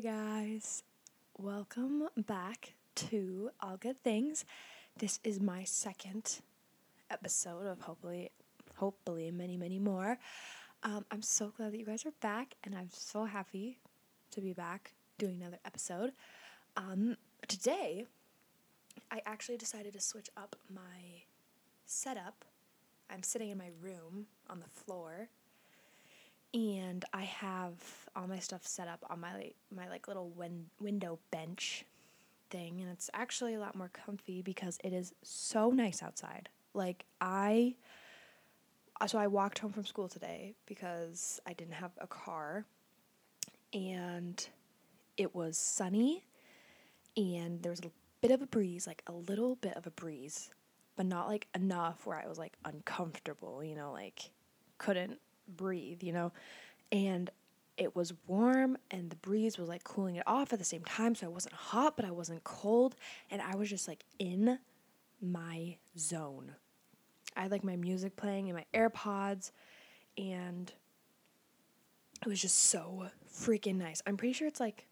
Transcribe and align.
Hey 0.00 0.08
guys, 0.08 0.82
welcome 1.36 2.08
back 2.16 2.72
to 2.94 3.50
All 3.60 3.76
Good 3.76 4.02
Things. 4.02 4.46
This 4.96 5.20
is 5.24 5.42
my 5.42 5.64
second 5.64 6.40
episode 7.10 7.66
of 7.66 7.82
hopefully, 7.82 8.30
hopefully 8.76 9.30
many, 9.30 9.58
many 9.58 9.78
more. 9.78 10.16
Um, 10.84 11.04
I'm 11.10 11.20
so 11.20 11.52
glad 11.54 11.72
that 11.72 11.78
you 11.78 11.84
guys 11.84 12.06
are 12.06 12.14
back, 12.22 12.54
and 12.64 12.74
I'm 12.74 12.88
so 12.90 13.26
happy 13.26 13.76
to 14.30 14.40
be 14.40 14.54
back 14.54 14.94
doing 15.18 15.42
another 15.42 15.58
episode. 15.66 16.12
Um, 16.78 17.18
today, 17.46 18.06
I 19.10 19.20
actually 19.26 19.58
decided 19.58 19.92
to 19.92 20.00
switch 20.00 20.30
up 20.34 20.56
my 20.74 21.24
setup. 21.84 22.46
I'm 23.10 23.22
sitting 23.22 23.50
in 23.50 23.58
my 23.58 23.68
room 23.82 24.28
on 24.48 24.60
the 24.60 24.68
floor 24.68 25.28
and 26.52 27.04
I 27.12 27.22
have 27.22 27.74
all 28.16 28.26
my 28.26 28.38
stuff 28.38 28.66
set 28.66 28.88
up 28.88 29.04
on 29.08 29.20
my 29.20 29.52
my 29.74 29.88
like 29.88 30.08
little 30.08 30.30
win- 30.30 30.66
window 30.80 31.18
bench 31.30 31.84
thing 32.50 32.80
and 32.80 32.90
it's 32.90 33.08
actually 33.14 33.54
a 33.54 33.60
lot 33.60 33.76
more 33.76 33.90
comfy 33.92 34.42
because 34.42 34.78
it 34.82 34.92
is 34.92 35.14
so 35.22 35.70
nice 35.70 36.02
outside. 36.02 36.48
Like 36.74 37.04
I 37.20 37.76
so 39.06 39.18
I 39.18 39.28
walked 39.28 39.60
home 39.60 39.72
from 39.72 39.86
school 39.86 40.08
today 40.08 40.54
because 40.66 41.40
I 41.46 41.52
didn't 41.54 41.74
have 41.74 41.92
a 42.00 42.06
car 42.06 42.66
and 43.72 44.46
it 45.16 45.34
was 45.34 45.56
sunny 45.56 46.24
and 47.16 47.62
there 47.62 47.70
was 47.70 47.80
a 47.80 47.90
bit 48.20 48.30
of 48.30 48.42
a 48.42 48.46
breeze, 48.46 48.86
like 48.86 49.02
a 49.06 49.12
little 49.12 49.56
bit 49.56 49.74
of 49.76 49.86
a 49.86 49.90
breeze, 49.90 50.50
but 50.96 51.06
not 51.06 51.28
like 51.28 51.46
enough 51.54 52.04
where 52.04 52.18
I 52.18 52.28
was 52.28 52.38
like 52.38 52.56
uncomfortable, 52.64 53.64
you 53.64 53.74
know, 53.74 53.92
like 53.92 54.30
couldn't 54.78 55.18
breathe, 55.56 56.02
you 56.02 56.12
know? 56.12 56.32
And 56.92 57.30
it 57.76 57.96
was 57.96 58.12
warm 58.26 58.76
and 58.90 59.08
the 59.10 59.16
breeze 59.16 59.56
was 59.56 59.68
like 59.68 59.84
cooling 59.84 60.16
it 60.16 60.22
off 60.26 60.52
at 60.52 60.58
the 60.58 60.64
same 60.64 60.84
time. 60.84 61.14
So 61.14 61.26
I 61.26 61.30
wasn't 61.30 61.54
hot, 61.54 61.96
but 61.96 62.04
I 62.04 62.10
wasn't 62.10 62.44
cold. 62.44 62.94
And 63.30 63.40
I 63.40 63.56
was 63.56 63.70
just 63.70 63.88
like 63.88 64.04
in 64.18 64.58
my 65.20 65.76
zone. 65.98 66.54
I 67.36 67.42
had 67.42 67.50
like 67.50 67.64
my 67.64 67.76
music 67.76 68.16
playing 68.16 68.48
in 68.48 68.54
my 68.54 68.64
AirPods 68.74 69.50
and 70.18 70.72
it 72.20 72.28
was 72.28 72.42
just 72.42 72.64
so 72.64 73.06
freaking 73.32 73.76
nice. 73.76 74.02
I'm 74.06 74.16
pretty 74.16 74.34
sure 74.34 74.46
it's 74.46 74.60
like, 74.60 74.86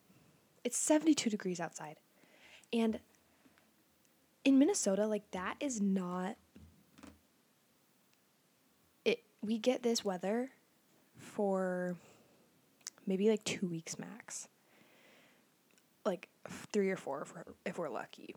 it's 0.65 0.79
72 0.79 1.29
degrees 1.29 1.61
outside. 1.61 1.97
And 2.73 3.01
in 4.45 4.59
Minnesota, 4.59 5.07
like 5.07 5.31
that 5.33 5.57
is 5.61 5.81
not 5.81 6.37
we 9.43 9.59
get 9.59 9.83
this 9.83 10.05
weather 10.05 10.51
for 11.17 11.97
maybe 13.07 13.29
like 13.29 13.45
two 13.45 13.67
weeks 13.67 13.99
max. 13.99 14.49
Like 16.05 16.29
three 16.73 16.91
or 16.91 16.97
four 16.97 17.23
if 17.23 17.35
we're, 17.35 17.45
if 17.67 17.79
we're 17.79 17.89
lucky. 17.89 18.35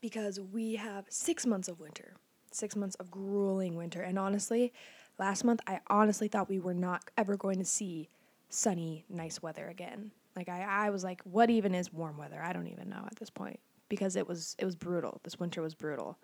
Because 0.00 0.38
we 0.38 0.76
have 0.76 1.06
six 1.08 1.46
months 1.46 1.68
of 1.68 1.80
winter, 1.80 2.14
six 2.52 2.76
months 2.76 2.94
of 2.96 3.10
grueling 3.10 3.76
winter. 3.76 4.02
And 4.02 4.18
honestly, 4.18 4.72
last 5.18 5.42
month 5.44 5.60
I 5.66 5.80
honestly 5.88 6.28
thought 6.28 6.48
we 6.48 6.60
were 6.60 6.74
not 6.74 7.04
ever 7.16 7.36
going 7.36 7.58
to 7.58 7.64
see 7.64 8.08
sunny, 8.48 9.04
nice 9.08 9.42
weather 9.42 9.68
again. 9.68 10.12
Like 10.36 10.48
I, 10.48 10.62
I 10.62 10.90
was 10.90 11.02
like, 11.02 11.22
what 11.24 11.50
even 11.50 11.74
is 11.74 11.92
warm 11.92 12.18
weather? 12.18 12.40
I 12.42 12.52
don't 12.52 12.68
even 12.68 12.88
know 12.88 13.04
at 13.06 13.16
this 13.16 13.30
point 13.30 13.58
because 13.88 14.16
it 14.16 14.28
was 14.28 14.54
it 14.58 14.64
was 14.64 14.76
brutal. 14.76 15.20
This 15.24 15.40
winter 15.40 15.62
was 15.62 15.74
brutal. 15.74 16.18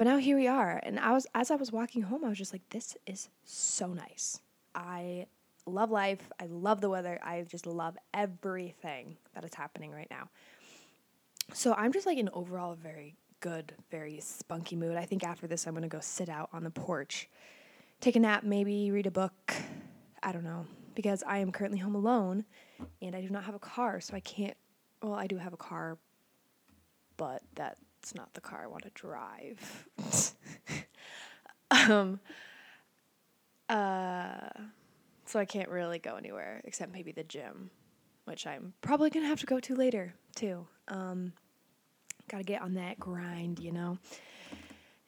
But 0.00 0.06
now 0.06 0.16
here 0.16 0.38
we 0.38 0.48
are. 0.48 0.80
And 0.82 0.98
I 0.98 1.12
was 1.12 1.26
as 1.34 1.50
I 1.50 1.56
was 1.56 1.72
walking 1.72 2.00
home, 2.00 2.24
I 2.24 2.30
was 2.30 2.38
just 2.38 2.54
like, 2.54 2.66
this 2.70 2.96
is 3.06 3.28
so 3.44 3.88
nice. 3.88 4.40
I 4.74 5.26
love 5.66 5.90
life. 5.90 6.32
I 6.40 6.46
love 6.46 6.80
the 6.80 6.88
weather. 6.88 7.20
I 7.22 7.42
just 7.42 7.66
love 7.66 7.98
everything 8.14 9.18
that 9.34 9.44
is 9.44 9.52
happening 9.52 9.90
right 9.90 10.08
now. 10.10 10.30
So 11.52 11.74
I'm 11.74 11.92
just 11.92 12.06
like 12.06 12.16
in 12.16 12.30
overall 12.32 12.74
very 12.82 13.14
good, 13.40 13.74
very 13.90 14.20
spunky 14.20 14.74
mood. 14.74 14.96
I 14.96 15.04
think 15.04 15.22
after 15.22 15.46
this 15.46 15.66
I'm 15.66 15.74
gonna 15.74 15.86
go 15.86 16.00
sit 16.00 16.30
out 16.30 16.48
on 16.50 16.64
the 16.64 16.70
porch, 16.70 17.28
take 18.00 18.16
a 18.16 18.20
nap, 18.20 18.42
maybe 18.42 18.90
read 18.90 19.06
a 19.06 19.10
book. 19.10 19.52
I 20.22 20.32
don't 20.32 20.44
know. 20.44 20.64
Because 20.94 21.22
I 21.26 21.40
am 21.40 21.52
currently 21.52 21.78
home 21.78 21.94
alone 21.94 22.46
and 23.02 23.14
I 23.14 23.20
do 23.20 23.28
not 23.28 23.44
have 23.44 23.54
a 23.54 23.58
car, 23.58 24.00
so 24.00 24.16
I 24.16 24.20
can't 24.20 24.56
well, 25.02 25.12
I 25.12 25.26
do 25.26 25.36
have 25.36 25.52
a 25.52 25.58
car, 25.58 25.98
but 27.18 27.42
that 27.56 27.76
it's 28.02 28.14
not 28.14 28.32
the 28.34 28.40
car 28.40 28.62
I 28.64 28.66
want 28.66 28.84
to 28.84 28.90
drive. 28.90 29.86
um, 31.70 32.18
uh, 33.68 34.48
so 35.26 35.38
I 35.38 35.44
can't 35.44 35.68
really 35.68 35.98
go 35.98 36.16
anywhere 36.16 36.60
except 36.64 36.92
maybe 36.92 37.12
the 37.12 37.24
gym, 37.24 37.70
which 38.24 38.46
I'm 38.46 38.72
probably 38.80 39.10
gonna 39.10 39.26
have 39.26 39.40
to 39.40 39.46
go 39.46 39.60
to 39.60 39.74
later 39.74 40.14
too. 40.34 40.66
Um, 40.88 41.32
gotta 42.28 42.44
get 42.44 42.62
on 42.62 42.74
that 42.74 42.98
grind, 42.98 43.58
you 43.58 43.72
know. 43.72 43.98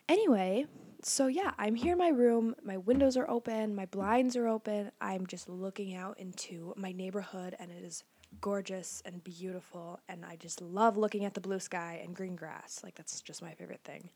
Anyway, 0.08 0.66
so 1.02 1.26
yeah, 1.28 1.52
I'm 1.58 1.74
here 1.74 1.92
in 1.92 1.98
my 1.98 2.08
room. 2.08 2.54
My 2.62 2.76
windows 2.76 3.16
are 3.16 3.28
open, 3.28 3.74
my 3.74 3.86
blinds 3.86 4.36
are 4.36 4.46
open. 4.46 4.92
I'm 5.00 5.26
just 5.26 5.48
looking 5.48 5.94
out 5.94 6.18
into 6.18 6.74
my 6.76 6.92
neighborhood, 6.92 7.56
and 7.58 7.70
it 7.70 7.82
is 7.82 8.04
gorgeous 8.40 9.02
and 9.04 9.22
beautiful, 9.22 10.00
and 10.08 10.24
I 10.24 10.36
just 10.36 10.60
love 10.60 10.96
looking 10.96 11.24
at 11.24 11.34
the 11.34 11.40
blue 11.40 11.60
sky 11.60 12.00
and 12.02 12.14
green 12.14 12.36
grass. 12.36 12.80
Like, 12.82 12.94
that's 12.94 13.20
just 13.20 13.42
my 13.42 13.54
favorite 13.54 13.82
thing. 13.84 14.10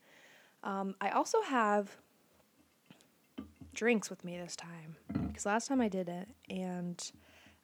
Um, 0.64 0.94
I 1.00 1.10
also 1.10 1.42
have 1.42 1.96
drinks 3.74 4.08
with 4.08 4.24
me 4.24 4.38
this 4.38 4.56
time 4.56 4.96
because 5.28 5.46
last 5.46 5.68
time 5.68 5.80
I 5.80 5.88
did 5.88 6.08
it, 6.08 6.28
and 6.48 7.12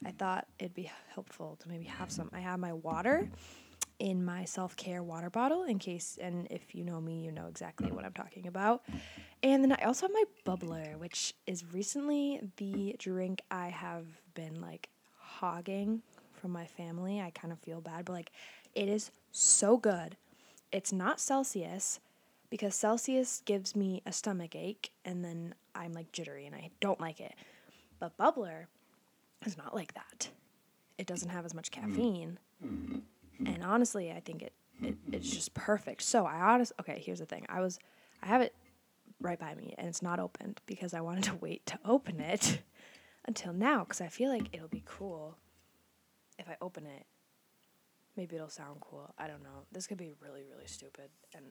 I 0.05 0.11
thought 0.11 0.47
it'd 0.59 0.75
be 0.75 0.91
helpful 1.15 1.57
to 1.61 1.69
maybe 1.69 1.85
have 1.85 2.11
some. 2.11 2.31
I 2.33 2.41
have 2.41 2.59
my 2.59 2.73
water 2.73 3.29
in 3.99 4.25
my 4.25 4.45
self 4.45 4.77
care 4.77 5.03
water 5.03 5.31
bottle 5.31 5.63
in 5.65 5.79
case, 5.79 6.19
and 6.21 6.47
if 6.51 6.75
you 6.75 6.85
know 6.85 7.01
me, 7.01 7.25
you 7.25 7.33
know 7.33 7.47
exactly 7.47 7.91
what 7.91 8.05
I'm 8.05 8.13
talking 8.13 8.47
about. 8.47 8.83
And 9.43 9.63
then 9.63 9.73
I 9.73 9.85
also 9.85 10.07
have 10.07 10.13
my 10.13 10.25
bubbler, 10.45 10.97
which 10.99 11.35
is 11.47 11.65
recently 11.73 12.41
the 12.57 12.95
drink 12.99 13.43
I 13.51 13.69
have 13.69 14.07
been 14.35 14.61
like 14.61 14.89
hogging 15.17 16.03
from 16.43 16.51
my 16.51 16.67
family. 16.67 17.21
I 17.21 17.31
kind 17.31 17.53
of 17.53 17.61
feel 17.61 17.81
bad, 17.81 18.05
but 18.05 18.13
like 18.13 18.33
it 18.75 18.89
is 18.89 19.13
so 19.31 19.77
good. 19.77 20.17
It's 20.73 20.93
not 20.93 21.21
Celsius 21.21 22.01
because 22.51 22.75
Celsius 22.75 23.43
gives 23.45 23.77
me 23.77 24.03
a 24.05 24.13
stomach 24.13 24.57
ache 24.57 24.91
and 25.05 25.25
then 25.25 25.55
I'm 25.75 25.93
like 25.93 26.11
jittery 26.11 26.47
and 26.47 26.55
I 26.55 26.71
don't 26.81 27.01
like 27.01 27.21
it. 27.21 27.35
But 28.01 28.19
Bubbler 28.19 28.67
is 29.47 29.57
not 29.57 29.75
like 29.75 29.95
that. 29.95 30.29
It 30.99 31.07
doesn't 31.07 31.31
have 31.31 31.45
as 31.45 31.55
much 31.55 31.71
mm. 31.71 31.81
caffeine. 31.81 32.39
Mm-hmm. 32.65 33.47
And 33.47 33.65
honestly, 33.65 34.11
I 34.11 34.21
think 34.21 34.43
it, 34.43 34.53
it 34.83 34.97
it's 35.13 35.31
just 35.31 35.55
perfect. 35.55 36.03
So 36.03 36.27
I 36.27 36.41
honestly 36.41 36.75
okay, 36.81 37.01
here's 37.05 37.21
the 37.21 37.27
thing. 37.27 37.47
I 37.49 37.61
was 37.61 37.79
I 38.21 38.27
have 38.27 38.41
it 38.41 38.55
right 39.21 39.39
by 39.39 39.55
me 39.55 39.77
and 39.79 39.87
it's 39.87 40.03
not 40.03 40.19
opened 40.19 40.61
because 40.67 40.93
I 40.93 41.01
wanted 41.01 41.25
to 41.25 41.37
wait 41.37 41.65
to 41.67 41.79
open 41.85 42.19
it 42.21 42.63
until 43.27 43.53
now 43.53 43.85
because 43.85 44.01
I 44.01 44.09
feel 44.09 44.31
like 44.31 44.49
it'll 44.53 44.67
be 44.67 44.83
cool 44.85 45.37
if 46.39 46.49
I 46.49 46.57
open 46.61 46.87
it, 46.87 47.07
maybe 48.17 48.37
it'll 48.37 48.49
sound 48.49 48.81
cool. 48.81 49.15
I 49.19 49.27
don't 49.27 49.43
know. 49.43 49.67
This 49.71 49.87
could 49.87 49.99
be 49.99 50.13
really, 50.21 50.43
really 50.51 50.67
stupid. 50.67 51.11
And 51.35 51.47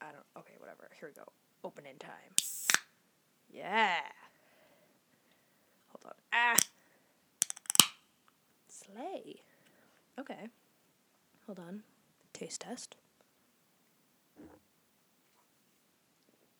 I 0.00 0.06
don't. 0.06 0.24
Okay, 0.38 0.54
whatever. 0.58 0.88
Here 0.98 1.08
we 1.08 1.14
go. 1.14 1.28
Open 1.64 1.84
in 1.86 1.96
time. 1.98 2.34
Yeah. 3.50 3.98
Hold 5.88 6.04
on. 6.06 6.14
Ah. 6.32 6.56
Slay. 8.68 9.42
Okay. 10.18 10.48
Hold 11.46 11.58
on. 11.58 11.82
Taste 12.32 12.60
test. 12.62 12.96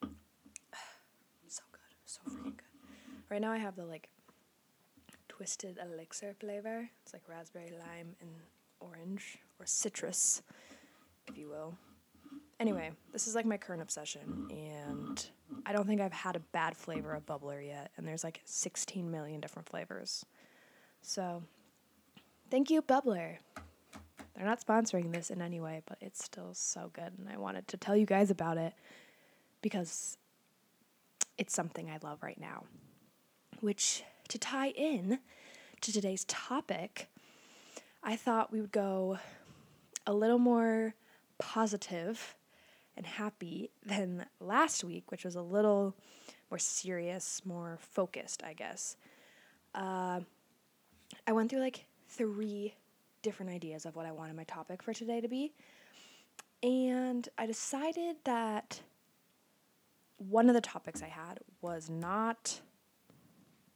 So 1.49 1.63
good. 1.71 1.79
So 2.05 2.19
freaking 2.29 2.57
good. 2.57 2.63
Right 3.29 3.41
now 3.41 3.51
I 3.51 3.57
have 3.57 3.75
the 3.75 3.85
like 3.85 4.09
twisted 5.37 5.77
elixir 5.77 6.33
flavor. 6.39 6.89
It's 7.03 7.13
like 7.13 7.21
raspberry, 7.29 7.71
lime, 7.71 8.15
and 8.19 8.29
orange, 8.79 9.37
or 9.59 9.67
citrus, 9.67 10.41
if 11.27 11.37
you 11.37 11.47
will. 11.47 11.75
Anyway, 12.59 12.89
this 13.13 13.27
is 13.27 13.35
like 13.35 13.45
my 13.45 13.57
current 13.57 13.83
obsession, 13.83 14.47
and 14.49 15.27
I 15.63 15.73
don't 15.73 15.85
think 15.85 16.01
I've 16.01 16.11
had 16.11 16.35
a 16.35 16.39
bad 16.39 16.75
flavor 16.75 17.13
of 17.13 17.27
bubbler 17.27 17.63
yet, 17.63 17.91
and 17.97 18.07
there's 18.07 18.23
like 18.23 18.41
16 18.45 19.11
million 19.11 19.39
different 19.39 19.69
flavors. 19.69 20.25
So, 21.03 21.43
thank 22.49 22.71
you, 22.71 22.81
Bubbler. 22.81 23.37
They're 24.35 24.45
not 24.45 24.65
sponsoring 24.65 25.13
this 25.13 25.29
in 25.29 25.41
any 25.43 25.59
way, 25.59 25.83
but 25.87 25.99
it's 26.01 26.23
still 26.23 26.55
so 26.55 26.89
good, 26.93 27.13
and 27.19 27.29
I 27.31 27.37
wanted 27.37 27.67
to 27.67 27.77
tell 27.77 27.95
you 27.95 28.07
guys 28.07 28.31
about 28.31 28.57
it 28.57 28.73
because 29.61 30.17
it's 31.37 31.53
something 31.53 31.91
I 31.91 31.99
love 32.01 32.23
right 32.23 32.39
now. 32.39 32.63
Which 33.61 34.03
to 34.27 34.37
tie 34.37 34.69
in 34.69 35.19
to 35.81 35.93
today's 35.93 36.25
topic, 36.25 37.07
I 38.03 38.15
thought 38.15 38.51
we 38.51 38.61
would 38.61 38.71
go 38.71 39.19
a 40.05 40.13
little 40.13 40.39
more 40.39 40.95
positive 41.37 42.35
and 42.95 43.05
happy 43.05 43.69
than 43.85 44.25
last 44.39 44.83
week, 44.83 45.11
which 45.11 45.23
was 45.23 45.35
a 45.35 45.41
little 45.41 45.95
more 46.49 46.57
serious, 46.57 47.41
more 47.45 47.77
focused, 47.79 48.43
I 48.43 48.53
guess. 48.53 48.95
Uh, 49.75 50.21
I 51.25 51.31
went 51.33 51.49
through 51.49 51.59
like 51.59 51.85
three 52.09 52.73
different 53.21 53.51
ideas 53.51 53.85
of 53.85 53.95
what 53.95 54.05
I 54.05 54.11
wanted 54.11 54.35
my 54.35 54.45
topic 54.45 54.81
for 54.81 54.93
today 54.93 55.21
to 55.21 55.27
be. 55.27 55.53
And 56.63 57.27
I 57.37 57.45
decided 57.45 58.15
that 58.23 58.81
one 60.17 60.49
of 60.49 60.55
the 60.55 60.61
topics 60.61 61.03
I 61.03 61.07
had 61.07 61.39
was 61.61 61.89
not 61.89 62.61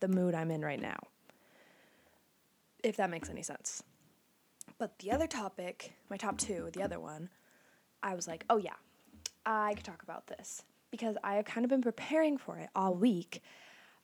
the 0.01 0.07
mood 0.07 0.35
I'm 0.35 0.51
in 0.51 0.61
right 0.61 0.81
now. 0.81 0.99
If 2.83 2.97
that 2.97 3.09
makes 3.09 3.29
any 3.29 3.43
sense. 3.43 3.83
But 4.77 4.99
the 4.99 5.11
other 5.11 5.27
topic, 5.27 5.93
my 6.09 6.17
top 6.17 6.37
two, 6.37 6.69
the 6.73 6.83
other 6.83 6.99
one, 6.99 7.29
I 8.03 8.15
was 8.15 8.27
like, 8.27 8.43
oh 8.49 8.57
yeah, 8.57 8.75
I 9.45 9.73
could 9.75 9.85
talk 9.85 10.03
about 10.03 10.27
this 10.27 10.63
because 10.89 11.15
I 11.23 11.35
have 11.35 11.45
kind 11.45 11.63
of 11.63 11.69
been 11.69 11.81
preparing 11.81 12.37
for 12.37 12.57
it 12.57 12.69
all 12.75 12.93
week. 12.93 13.41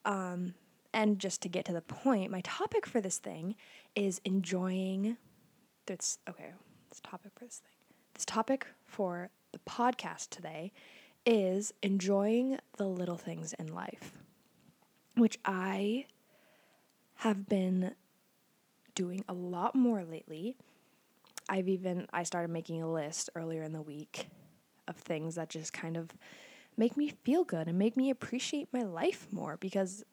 Um, 0.06 0.54
and 0.94 1.20
just 1.20 1.42
to 1.42 1.50
get 1.50 1.66
to 1.66 1.74
the 1.74 1.82
point, 1.82 2.32
my 2.32 2.42
topic 2.42 2.86
for 2.86 3.02
this 3.02 3.18
thing 3.18 3.56
is 3.96 4.22
enjoying 4.24 5.18
this. 5.86 6.20
Okay, 6.30 6.54
this 6.90 7.02
topic 7.02 7.32
for 7.36 7.46
this 7.46 7.58
thing. 7.58 7.74
This 8.14 8.26
topic 8.26 8.68
for 8.86 9.30
the 9.52 9.60
podcast 9.60 10.30
today 10.30 10.72
is 11.26 11.74
enjoying 11.84 12.58
the 12.78 12.86
little 12.86 13.18
things 13.18 13.54
in 13.54 13.74
life, 13.74 14.18
which 15.18 15.38
I 15.46 16.06
have 17.16 17.50
been 17.50 17.96
doing 18.96 19.24
a 19.28 19.34
lot 19.34 19.76
more 19.76 20.04
lately. 20.04 20.56
I've 21.50 21.68
even 21.68 22.08
I 22.14 22.24
started 22.24 22.50
making 22.50 22.82
a 22.82 22.92
list 22.92 23.30
earlier 23.36 23.64
in 23.64 23.74
the 23.74 23.82
week 23.82 24.28
of 24.88 24.96
things 24.96 25.36
that 25.36 25.50
just 25.50 25.74
kind 25.74 25.98
of 25.98 26.12
make 26.78 26.96
me 26.96 27.10
feel 27.24 27.44
good 27.44 27.68
and 27.68 27.78
make 27.78 27.98
me 27.98 28.10
appreciate 28.10 28.68
my 28.72 28.84
life 28.84 29.28
more 29.32 29.58
because 29.60 30.04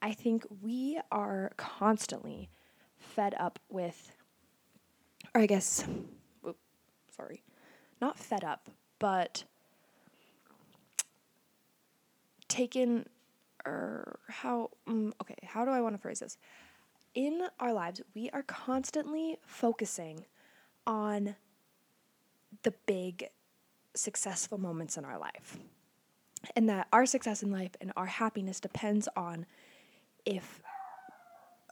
I 0.00 0.12
think 0.12 0.44
we 0.60 1.00
are 1.10 1.52
constantly 1.56 2.50
fed 2.98 3.34
up 3.38 3.58
with 3.70 4.12
or 5.34 5.40
I 5.40 5.46
guess 5.46 5.86
sorry. 7.14 7.42
Not 8.00 8.18
fed 8.18 8.44
up, 8.44 8.68
but 8.98 9.44
taken 12.48 13.06
or 13.64 14.18
how 14.28 14.70
um, 14.86 15.12
okay 15.20 15.36
how 15.44 15.64
do 15.64 15.70
i 15.70 15.80
want 15.80 15.94
to 15.94 16.00
phrase 16.00 16.20
this? 16.20 16.38
In 17.14 17.42
our 17.60 17.72
lives 17.72 18.00
we 18.14 18.30
are 18.30 18.42
constantly 18.42 19.38
focusing 19.46 20.24
on 20.86 21.36
the 22.62 22.72
big 22.86 23.28
successful 23.94 24.58
moments 24.58 24.96
in 24.96 25.04
our 25.04 25.18
life. 25.18 25.58
And 26.56 26.68
that 26.68 26.88
our 26.92 27.06
success 27.06 27.42
in 27.42 27.52
life 27.52 27.76
and 27.80 27.92
our 27.96 28.06
happiness 28.06 28.58
depends 28.58 29.08
on 29.16 29.46
if 30.26 30.60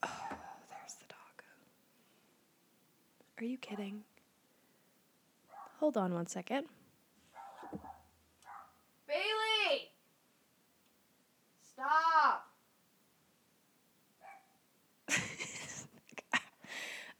oh, 0.03 0.09
there's 0.71 0.95
the 0.95 1.07
dog. 1.09 1.43
Are 3.39 3.45
you 3.45 3.59
kidding? 3.59 4.03
Hold 5.81 5.97
on 5.97 6.15
one 6.15 6.27
second. 6.27 6.67
Bailey 9.09 9.91
Stop. 11.81 12.47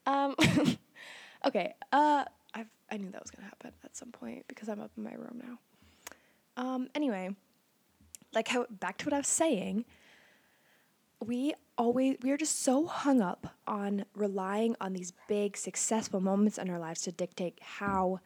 um. 0.07 0.35
okay. 1.47 1.75
Uh. 1.93 2.25
I 2.53 2.65
I 2.91 2.97
knew 2.97 3.11
that 3.11 3.23
was 3.23 3.31
gonna 3.31 3.47
happen 3.47 3.73
at 3.85 3.97
some 3.97 4.11
point 4.11 4.45
because 4.49 4.69
I'm 4.69 4.81
up 4.81 4.91
in 4.97 5.05
my 5.05 5.13
room 5.15 5.41
now. 5.43 6.63
Um. 6.63 6.89
Anyway, 6.95 7.31
like 8.35 8.49
how 8.49 8.67
back 8.71 8.99
to 8.99 9.07
what 9.07 9.13
I 9.13 9.19
was 9.19 9.29
saying. 9.29 9.85
We 11.23 11.53
always 11.77 12.17
we 12.23 12.31
are 12.31 12.37
just 12.39 12.63
so 12.63 12.87
hung 12.87 13.21
up 13.21 13.55
on 13.67 14.05
relying 14.15 14.75
on 14.81 14.95
these 14.95 15.13
big 15.29 15.57
successful 15.57 16.21
moments 16.21 16.57
in 16.57 16.71
our 16.71 16.79
lives 16.79 17.03
to 17.03 17.13
dictate 17.13 17.59
how 17.61 18.21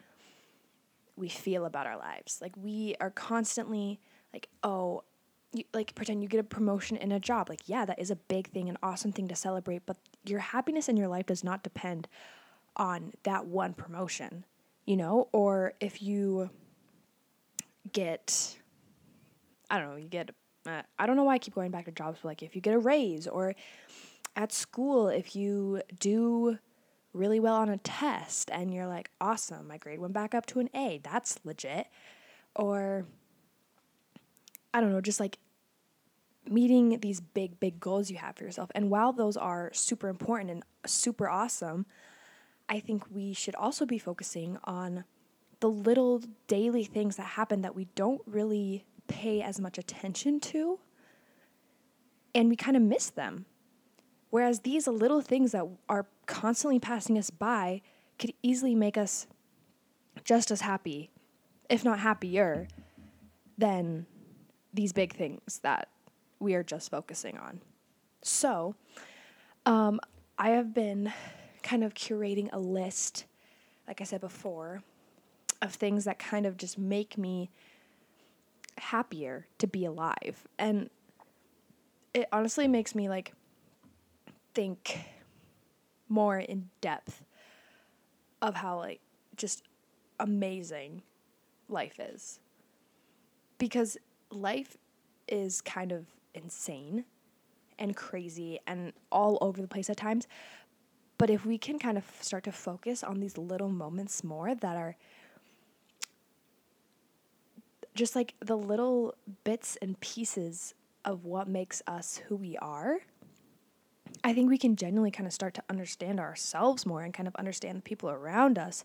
we 1.17 1.29
feel 1.29 1.65
about 1.65 1.87
our 1.87 1.97
lives. 1.99 2.39
Like 2.41 2.53
we 2.57 2.95
are 3.01 3.11
constantly 3.11 4.01
like, 4.33 4.49
oh, 4.63 5.03
you, 5.55 5.65
like 5.73 5.95
pretend 5.95 6.23
you 6.23 6.29
get 6.29 6.41
a 6.41 6.45
promotion 6.45 6.97
in 6.97 7.13
a 7.13 7.21
job. 7.21 7.49
Like 7.49 7.63
yeah 7.67 7.85
that 7.85 7.99
is 7.99 8.11
a 8.11 8.17
big 8.17 8.51
thing 8.51 8.69
an 8.69 8.79
awesome 8.83 9.13
thing 9.13 9.29
to 9.29 9.37
celebrate 9.37 9.87
but 9.87 9.97
your 10.25 10.41
happiness 10.41 10.89
in 10.89 10.97
your 10.97 11.09
life 11.09 11.27
does 11.27 11.45
not 11.45 11.63
depend 11.63 12.09
on 12.77 13.13
that 13.23 13.47
one 13.47 13.75
promotion 13.75 14.45
you 14.87 14.99
know? 14.99 15.29
Or 15.33 15.73
if 15.81 16.03
you 16.03 16.51
get 17.93 18.59
i 19.71 19.79
don't 19.79 19.91
know 19.91 19.97
you 19.97 20.09
get 20.09 20.31
uh, 20.67 20.81
i 20.99 21.07
don't 21.07 21.17
know 21.17 21.25
why 21.25 21.35
i 21.35 21.39
keep 21.39 21.55
going 21.55 21.71
back 21.71 21.85
to 21.85 21.93
jobs 21.93 22.19
but 22.23 22.29
like 22.29 22.43
if 22.43 22.57
you 22.57 22.63
get 22.63 22.73
a 22.73 22.79
raise 22.79 23.27
or 23.27 23.55
at 24.37 24.53
school 24.53 25.09
if 25.09 25.37
you 25.37 25.83
do 26.01 26.59
really 27.13 27.39
well 27.39 27.57
on 27.57 27.69
a 27.69 27.77
test 27.77 28.51
and 28.53 28.73
you're 28.73 28.87
like 28.87 29.11
awesome 29.21 29.69
my 29.69 29.77
grade 29.77 29.99
went 29.99 30.15
back 30.15 30.35
up 30.35 30.47
to 30.47 30.61
an 30.61 30.71
a 30.75 30.99
that's 31.03 31.39
legit. 31.45 31.87
Or 32.57 33.07
I 34.73 34.81
don't 34.81 34.93
know, 34.93 35.01
just 35.01 35.21
like 35.21 35.39
meeting 36.49 36.99
these 37.01 37.21
big, 37.21 37.59
big 37.61 37.81
goals 37.81 38.11
you 38.11 38.17
have 38.19 38.37
for 38.37 38.45
yourself. 38.45 38.71
And 38.75 38.91
while 38.91 39.13
those 39.13 39.37
are 39.37 39.71
super 39.73 40.09
important 40.09 40.51
and 40.51 40.63
super 40.87 41.29
awesome, 41.29 41.87
I 42.69 42.81
think 42.81 43.05
we 43.11 43.33
should 43.33 43.55
also 43.55 43.87
be 43.87 43.99
focusing 43.99 44.59
on 44.65 45.05
the 45.61 45.69
little 45.69 46.23
daily 46.47 46.85
things 46.85 47.17
that 47.17 47.23
happen 47.23 47.63
that 47.63 47.75
we 47.75 47.87
don't 47.95 48.23
really 48.27 48.85
pay 49.07 49.43
as 49.43 49.61
much 49.61 49.79
attention 49.79 50.41
to 50.41 50.79
and 52.35 52.49
we 52.49 52.57
kind 52.57 52.77
of 52.77 52.83
miss 52.83 53.11
them. 53.11 53.47
Whereas 54.31 54.61
these 54.61 54.89
little 54.89 55.21
things 55.21 55.53
that 55.53 55.65
are 55.89 56.07
constantly 56.27 56.81
passing 56.81 57.17
us 57.17 57.31
by 57.31 57.83
could 58.19 58.33
easily 58.43 58.75
make 58.75 58.99
us 58.99 59.27
just 60.25 60.51
as 60.51 60.63
happy, 60.63 61.11
if 61.71 61.85
not 61.85 62.01
happier, 62.01 62.67
than 63.57 64.07
these 64.73 64.93
big 64.93 65.15
things 65.15 65.61
that 65.63 65.89
we 66.41 66.55
are 66.55 66.63
just 66.63 66.91
focusing 66.91 67.39
on. 67.39 67.61
So, 68.23 68.75
um, 69.67 70.01
I 70.39 70.51
have 70.51 70.75
been 70.75 71.13
kind 71.63 71.85
of 71.85 71.95
curating 71.95 72.49
a 72.53 72.59
list, 72.59 73.25
like 73.87 74.01
I 74.01 74.05
said 74.05 74.21
before, 74.21 74.83
of 75.63 75.73
things 75.73 76.05
that 76.05 76.19
kind 76.19 76.47
of 76.47 76.57
just 76.57 76.79
make 76.79 77.17
me 77.17 77.51
happier 78.79 79.47
to 79.59 79.67
be 79.67 79.85
alive. 79.85 80.47
And 80.59 80.91
it 82.13 82.29
honestly 82.33 82.69
makes 82.69 82.95
me 82.95 83.09
like 83.09 83.33
think 84.55 84.99
more 86.09 86.39
in 86.39 86.71
depth 86.81 87.23
of 88.43 88.55
how 88.57 88.79
like 88.79 89.01
just 89.37 89.63
amazing 90.21 91.03
life 91.69 91.99
is. 91.99 92.41
Because 93.59 93.97
life 94.31 94.77
is 95.29 95.61
kind 95.61 95.93
of 95.93 96.07
insane 96.35 97.05
and 97.79 97.97
crazy 97.97 98.59
and 98.67 98.93
all 99.11 99.39
over 99.41 99.61
the 99.61 99.69
place 99.69 99.91
at 99.91 99.97
times. 99.97 100.27
But 101.19 101.31
if 101.31 101.47
we 101.47 101.59
can 101.59 101.79
kind 101.79 101.97
of 101.97 102.05
start 102.21 102.45
to 102.45 102.53
focus 102.53 103.03
on 103.03 103.21
these 103.21 103.39
little 103.39 103.69
moments 103.69 104.25
more 104.25 104.55
that 104.55 104.77
are 104.77 104.97
just 107.95 108.17
like 108.17 108.35
the 108.41 108.57
little 108.57 109.15
bits 109.45 109.79
and 109.81 109.99
pieces 110.01 110.75
of 111.05 111.25
what 111.25 111.47
makes 111.49 111.83
us 111.87 112.21
who 112.29 112.37
we 112.37 112.57
are, 112.59 112.99
I 114.25 114.33
think 114.33 114.49
we 114.51 114.59
can 114.59 114.75
genuinely 114.75 115.11
kind 115.11 115.27
of 115.27 115.33
start 115.33 115.55
to 115.55 115.63
understand 115.71 116.19
ourselves 116.19 116.87
more 116.87 117.03
and 117.03 117.15
kind 117.15 117.29
of 117.29 117.37
understand 117.37 117.79
the 117.79 117.83
people 117.83 118.11
around 118.11 118.59
us. 118.59 118.85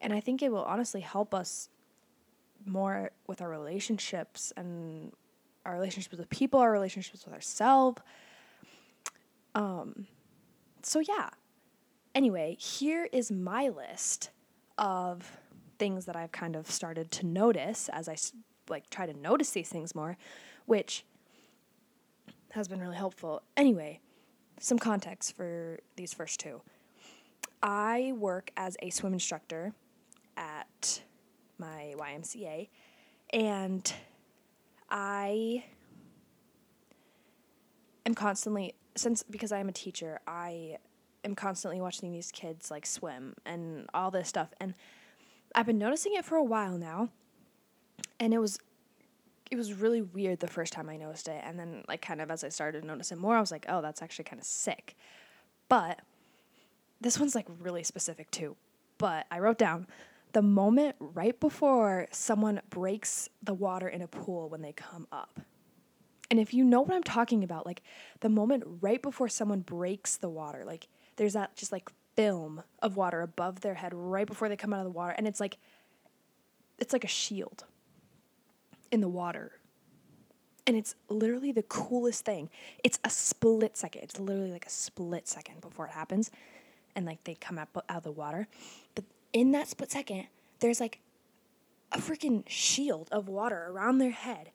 And 0.00 0.12
I 0.12 0.20
think 0.20 0.42
it 0.42 0.50
will 0.50 0.64
honestly 0.64 1.02
help 1.02 1.34
us 1.34 1.68
more 2.64 3.10
with 3.26 3.40
our 3.40 3.48
relationships 3.48 4.52
and 4.56 5.12
our 5.64 5.74
relationships 5.74 6.16
with 6.16 6.28
people, 6.30 6.60
our 6.60 6.72
relationships 6.72 7.24
with 7.24 7.34
ourselves. 7.34 8.00
Um, 9.54 10.06
so 10.82 11.00
yeah. 11.00 11.30
Anyway, 12.14 12.56
here 12.58 13.08
is 13.12 13.30
my 13.30 13.68
list 13.68 14.30
of 14.78 15.38
things 15.78 16.06
that 16.06 16.16
I've 16.16 16.32
kind 16.32 16.56
of 16.56 16.70
started 16.70 17.10
to 17.12 17.26
notice 17.26 17.88
as 17.92 18.08
I 18.08 18.16
like 18.68 18.88
try 18.90 19.06
to 19.06 19.12
notice 19.12 19.50
these 19.50 19.68
things 19.68 19.94
more, 19.94 20.16
which 20.66 21.04
has 22.50 22.68
been 22.68 22.80
really 22.80 22.96
helpful. 22.96 23.42
Anyway, 23.56 24.00
some 24.58 24.78
context 24.78 25.36
for 25.36 25.80
these 25.96 26.12
first 26.12 26.40
two. 26.40 26.60
I 27.62 28.12
work 28.16 28.50
as 28.56 28.76
a 28.82 28.90
swim 28.90 29.12
instructor 29.12 29.72
at 30.36 31.02
my 31.58 31.94
YMCA 31.98 32.68
and 33.32 33.92
I 34.90 35.64
am 38.04 38.14
constantly 38.14 38.74
since 38.96 39.22
because 39.22 39.52
I 39.52 39.58
am 39.58 39.68
a 39.68 39.72
teacher, 39.72 40.20
I 40.26 40.78
am 41.24 41.34
constantly 41.34 41.80
watching 41.80 42.12
these 42.12 42.32
kids 42.32 42.70
like 42.70 42.86
swim 42.86 43.34
and 43.44 43.88
all 43.94 44.10
this 44.10 44.28
stuff 44.28 44.48
and 44.60 44.74
I've 45.54 45.66
been 45.66 45.78
noticing 45.78 46.14
it 46.14 46.24
for 46.24 46.36
a 46.36 46.44
while 46.44 46.78
now. 46.78 47.10
And 48.18 48.32
it 48.32 48.38
was 48.38 48.58
it 49.50 49.56
was 49.56 49.74
really 49.74 50.00
weird 50.00 50.38
the 50.38 50.46
first 50.46 50.72
time 50.72 50.88
I 50.88 50.96
noticed 50.96 51.28
it 51.28 51.42
and 51.44 51.58
then 51.58 51.84
like 51.88 52.02
kind 52.02 52.20
of 52.20 52.30
as 52.30 52.44
I 52.44 52.48
started 52.48 52.82
to 52.82 52.86
notice 52.86 53.10
it 53.12 53.18
more, 53.18 53.36
I 53.36 53.40
was 53.40 53.50
like, 53.50 53.66
"Oh, 53.68 53.82
that's 53.82 54.02
actually 54.02 54.24
kind 54.24 54.40
of 54.40 54.46
sick." 54.46 54.96
But 55.68 56.00
this 57.00 57.18
one's 57.18 57.34
like 57.34 57.46
really 57.60 57.82
specific 57.82 58.30
too, 58.30 58.56
but 58.98 59.26
I 59.30 59.38
wrote 59.40 59.58
down 59.58 59.86
the 60.32 60.42
moment 60.42 60.96
right 60.98 61.38
before 61.38 62.06
someone 62.10 62.60
breaks 62.70 63.28
the 63.42 63.54
water 63.54 63.88
in 63.88 64.02
a 64.02 64.08
pool 64.08 64.48
when 64.48 64.62
they 64.62 64.72
come 64.72 65.06
up. 65.10 65.40
And 66.30 66.38
if 66.38 66.54
you 66.54 66.62
know 66.64 66.80
what 66.80 66.94
I'm 66.94 67.02
talking 67.02 67.42
about, 67.42 67.66
like 67.66 67.82
the 68.20 68.28
moment 68.28 68.62
right 68.80 69.02
before 69.02 69.28
someone 69.28 69.60
breaks 69.60 70.16
the 70.16 70.28
water, 70.28 70.64
like 70.64 70.86
there's 71.16 71.32
that 71.32 71.56
just 71.56 71.72
like 71.72 71.90
film 72.16 72.62
of 72.80 72.96
water 72.96 73.20
above 73.22 73.60
their 73.60 73.74
head 73.74 73.92
right 73.94 74.26
before 74.26 74.48
they 74.48 74.56
come 74.56 74.72
out 74.72 74.80
of 74.80 74.84
the 74.84 74.90
water 74.90 75.14
and 75.16 75.26
it's 75.26 75.40
like 75.40 75.58
it's 76.78 76.92
like 76.92 77.04
a 77.04 77.08
shield 77.08 77.64
in 78.90 79.00
the 79.00 79.08
water. 79.08 79.52
And 80.66 80.76
it's 80.76 80.94
literally 81.08 81.52
the 81.52 81.62
coolest 81.64 82.24
thing. 82.24 82.48
It's 82.84 82.98
a 83.04 83.10
split 83.10 83.76
second. 83.76 84.02
It's 84.02 84.20
literally 84.20 84.52
like 84.52 84.66
a 84.66 84.70
split 84.70 85.26
second 85.26 85.60
before 85.60 85.86
it 85.86 85.92
happens 85.92 86.30
and 86.94 87.06
like 87.06 87.22
they 87.24 87.34
come 87.34 87.58
out 87.58 87.68
out 87.88 87.98
of 87.98 88.02
the 88.02 88.12
water. 88.12 88.46
But 88.94 89.04
in 89.32 89.52
that 89.52 89.68
split 89.68 89.90
second, 89.90 90.26
there's 90.60 90.80
like 90.80 91.00
a 91.92 91.98
freaking 91.98 92.44
shield 92.46 93.08
of 93.10 93.28
water 93.28 93.66
around 93.68 93.98
their 93.98 94.10
head. 94.10 94.50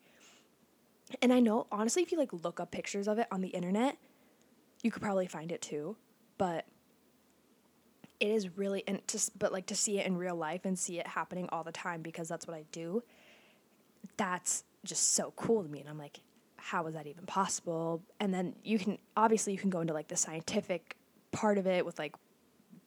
And 1.22 1.32
I 1.32 1.40
know 1.40 1.66
honestly 1.70 2.02
if 2.02 2.10
you 2.10 2.18
like 2.18 2.32
look 2.32 2.60
up 2.60 2.70
pictures 2.70 3.08
of 3.08 3.18
it 3.18 3.26
on 3.30 3.40
the 3.40 3.48
internet, 3.48 3.96
you 4.82 4.90
could 4.90 5.02
probably 5.02 5.26
find 5.26 5.52
it 5.52 5.62
too, 5.62 5.96
but 6.38 6.66
it 8.18 8.28
is 8.28 8.56
really 8.56 8.82
and 8.86 9.00
just 9.06 9.38
but 9.38 9.52
like 9.52 9.66
to 9.66 9.74
see 9.74 9.98
it 9.98 10.06
in 10.06 10.16
real 10.16 10.36
life 10.36 10.64
and 10.64 10.78
see 10.78 10.98
it 10.98 11.06
happening 11.06 11.48
all 11.52 11.62
the 11.62 11.72
time 11.72 12.02
because 12.02 12.28
that's 12.28 12.46
what 12.46 12.56
I 12.56 12.64
do. 12.72 13.02
That's 14.16 14.64
just 14.84 15.14
so 15.14 15.32
cool 15.36 15.62
to 15.62 15.68
me 15.68 15.80
and 15.80 15.88
I'm 15.88 15.98
like 15.98 16.20
how 16.56 16.86
is 16.86 16.94
that 16.94 17.06
even 17.06 17.26
possible? 17.26 18.02
And 18.18 18.34
then 18.34 18.56
you 18.64 18.78
can 18.78 18.98
obviously 19.16 19.52
you 19.52 19.58
can 19.58 19.70
go 19.70 19.80
into 19.80 19.92
like 19.92 20.08
the 20.08 20.16
scientific 20.16 20.96
part 21.30 21.58
of 21.58 21.66
it 21.66 21.86
with 21.86 21.98
like 21.98 22.14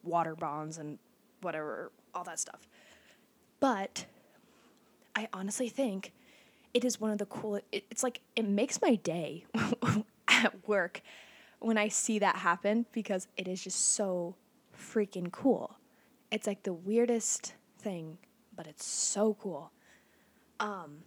water 0.03 0.35
bonds 0.35 0.77
and 0.77 0.97
whatever 1.41 1.91
all 2.13 2.23
that 2.23 2.39
stuff. 2.39 2.67
But 3.59 4.05
I 5.15 5.27
honestly 5.33 5.69
think 5.69 6.13
it 6.73 6.85
is 6.85 6.99
one 6.99 7.11
of 7.11 7.17
the 7.17 7.25
coolest. 7.25 7.65
It, 7.71 7.85
it's 7.89 8.03
like 8.03 8.21
it 8.35 8.47
makes 8.47 8.81
my 8.81 8.95
day 8.95 9.45
at 10.27 10.67
work 10.67 11.01
when 11.59 11.77
I 11.77 11.87
see 11.87 12.19
that 12.19 12.37
happen 12.37 12.85
because 12.91 13.27
it 13.37 13.47
is 13.47 13.63
just 13.63 13.93
so 13.93 14.35
freaking 14.77 15.31
cool. 15.31 15.77
It's 16.31 16.47
like 16.47 16.63
the 16.63 16.73
weirdest 16.73 17.55
thing, 17.79 18.17
but 18.55 18.67
it's 18.67 18.85
so 18.85 19.35
cool. 19.39 19.71
Um 20.59 20.99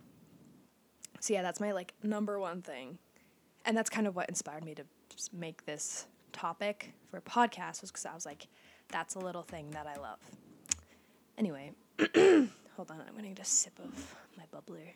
so 1.21 1.33
yeah, 1.35 1.43
that's 1.43 1.61
my 1.61 1.73
like 1.73 1.95
number 2.03 2.39
one 2.39 2.63
thing. 2.63 2.99
And 3.65 3.77
that's 3.77 3.89
kind 3.89 4.07
of 4.07 4.17
what 4.17 4.29
inspired 4.29 4.65
me 4.65 4.75
to 4.75 4.85
make 5.33 5.65
this 5.65 6.07
topic 6.33 6.95
for 7.11 7.19
a 7.19 7.23
podcast 7.23 7.81
was 7.81 7.91
cuz 7.91 8.05
I 8.05 8.15
was 8.15 8.27
like 8.27 8.49
that's 8.93 9.17
a 9.17 9.19
little 9.19 9.43
thing 9.43 9.71
that 9.71 9.87
I 9.87 9.97
love. 10.01 10.19
Anyway, 11.39 11.73
hold 12.15 12.91
on, 12.91 13.01
I'm 13.01 13.17
to 13.17 13.29
get 13.29 13.41
a 13.41 13.45
sip 13.45 13.73
of 13.83 14.15
my 14.37 14.45
bubbler. 14.55 14.93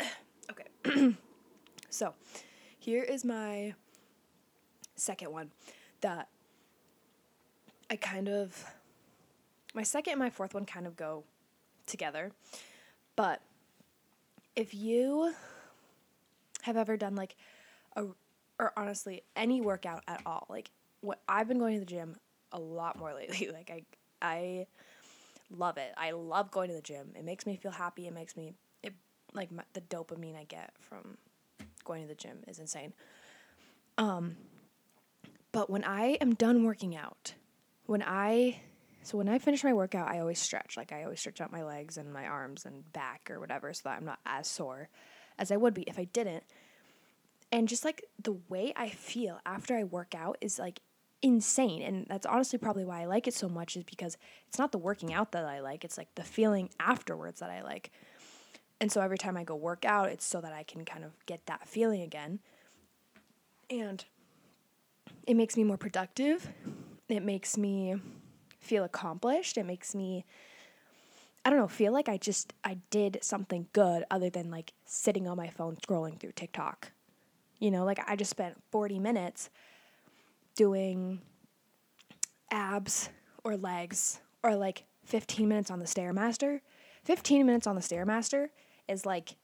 okay. 0.50 1.14
so, 1.90 2.12
here 2.78 3.02
is 3.02 3.24
my 3.24 3.74
second 4.96 5.32
one 5.32 5.52
that 6.00 6.28
I 7.88 7.96
kind 7.96 8.28
of 8.28 8.64
my 9.74 9.82
second 9.82 10.12
and 10.14 10.18
my 10.18 10.30
fourth 10.30 10.54
one 10.54 10.64
kind 10.64 10.86
of 10.86 10.96
go 10.96 11.22
together. 11.86 12.32
But 13.14 13.42
if 14.56 14.74
you 14.74 15.34
have 16.62 16.76
ever 16.76 16.96
done 16.96 17.14
like 17.14 17.36
a 17.94 18.06
or 18.58 18.72
honestly 18.76 19.22
any 19.34 19.60
workout 19.60 20.02
at 20.08 20.22
all, 20.26 20.46
like 20.48 20.70
what 21.00 21.20
I've 21.28 21.48
been 21.48 21.58
going 21.58 21.74
to 21.74 21.80
the 21.80 21.86
gym 21.86 22.16
a 22.52 22.58
lot 22.58 22.98
more 22.98 23.14
lately. 23.14 23.50
Like 23.52 23.70
I 23.70 23.82
I 24.22 24.66
love 25.50 25.76
it. 25.78 25.92
I 25.96 26.12
love 26.12 26.50
going 26.50 26.68
to 26.68 26.74
the 26.74 26.82
gym. 26.82 27.12
It 27.14 27.24
makes 27.24 27.46
me 27.46 27.56
feel 27.56 27.72
happy. 27.72 28.06
It 28.06 28.14
makes 28.14 28.36
me 28.36 28.54
it 28.82 28.94
like 29.32 29.52
my, 29.52 29.62
the 29.72 29.80
dopamine 29.82 30.36
I 30.36 30.44
get 30.44 30.72
from 30.80 31.18
going 31.84 32.02
to 32.02 32.08
the 32.08 32.14
gym 32.14 32.38
is 32.48 32.58
insane. 32.58 32.92
Um 33.98 34.36
but 35.52 35.70
when 35.70 35.84
I 35.84 36.18
am 36.20 36.34
done 36.34 36.64
working 36.64 36.96
out, 36.96 37.34
when 37.86 38.02
I 38.06 38.60
so 39.02 39.16
when 39.16 39.28
I 39.28 39.38
finish 39.38 39.62
my 39.62 39.72
workout, 39.72 40.08
I 40.08 40.18
always 40.18 40.40
stretch. 40.40 40.76
Like 40.76 40.92
I 40.92 41.04
always 41.04 41.20
stretch 41.20 41.40
out 41.40 41.52
my 41.52 41.62
legs 41.62 41.96
and 41.96 42.12
my 42.12 42.26
arms 42.26 42.66
and 42.66 42.92
back 42.92 43.30
or 43.30 43.38
whatever 43.38 43.72
so 43.72 43.82
that 43.84 43.98
I'm 43.98 44.04
not 44.04 44.18
as 44.26 44.48
sore 44.48 44.88
as 45.38 45.52
I 45.52 45.56
would 45.56 45.74
be 45.74 45.82
if 45.82 45.98
I 45.98 46.04
didn't. 46.04 46.42
And 47.56 47.68
just 47.68 47.86
like 47.86 48.04
the 48.22 48.36
way 48.50 48.74
I 48.76 48.90
feel 48.90 49.40
after 49.46 49.74
I 49.74 49.84
work 49.84 50.14
out 50.14 50.36
is 50.42 50.58
like 50.58 50.80
insane. 51.22 51.80
And 51.80 52.06
that's 52.06 52.26
honestly 52.26 52.58
probably 52.58 52.84
why 52.84 53.00
I 53.00 53.06
like 53.06 53.26
it 53.26 53.32
so 53.32 53.48
much, 53.48 53.78
is 53.78 53.82
because 53.82 54.18
it's 54.46 54.58
not 54.58 54.72
the 54.72 54.78
working 54.78 55.14
out 55.14 55.32
that 55.32 55.46
I 55.46 55.60
like, 55.60 55.82
it's 55.82 55.96
like 55.96 56.14
the 56.16 56.22
feeling 56.22 56.68
afterwards 56.78 57.40
that 57.40 57.48
I 57.48 57.62
like. 57.62 57.92
And 58.78 58.92
so 58.92 59.00
every 59.00 59.16
time 59.16 59.38
I 59.38 59.42
go 59.44 59.54
work 59.54 59.86
out, 59.86 60.10
it's 60.10 60.26
so 60.26 60.42
that 60.42 60.52
I 60.52 60.64
can 60.64 60.84
kind 60.84 61.02
of 61.02 61.12
get 61.24 61.46
that 61.46 61.66
feeling 61.66 62.02
again. 62.02 62.40
And 63.70 64.04
it 65.26 65.32
makes 65.32 65.56
me 65.56 65.64
more 65.64 65.78
productive. 65.78 66.50
It 67.08 67.22
makes 67.22 67.56
me 67.56 67.94
feel 68.60 68.84
accomplished. 68.84 69.56
It 69.56 69.64
makes 69.64 69.94
me 69.94 70.26
I 71.42 71.48
don't 71.48 71.58
know, 71.58 71.68
feel 71.68 71.94
like 71.94 72.10
I 72.10 72.18
just 72.18 72.52
I 72.62 72.80
did 72.90 73.20
something 73.22 73.68
good 73.72 74.04
other 74.10 74.28
than 74.28 74.50
like 74.50 74.74
sitting 74.84 75.26
on 75.26 75.38
my 75.38 75.48
phone 75.48 75.76
scrolling 75.76 76.20
through 76.20 76.32
TikTok. 76.32 76.90
You 77.58 77.70
know, 77.70 77.84
like 77.84 78.00
I 78.06 78.16
just 78.16 78.30
spent 78.30 78.56
40 78.70 78.98
minutes 78.98 79.50
doing 80.54 81.20
abs 82.50 83.08
or 83.44 83.56
legs 83.56 84.20
or 84.42 84.54
like 84.56 84.84
15 85.04 85.48
minutes 85.48 85.70
on 85.70 85.78
the 85.78 85.86
Stairmaster. 85.86 86.60
15 87.04 87.46
minutes 87.46 87.66
on 87.66 87.76
the 87.76 87.80
Stairmaster 87.80 88.48
is 88.88 89.06
like 89.06 89.36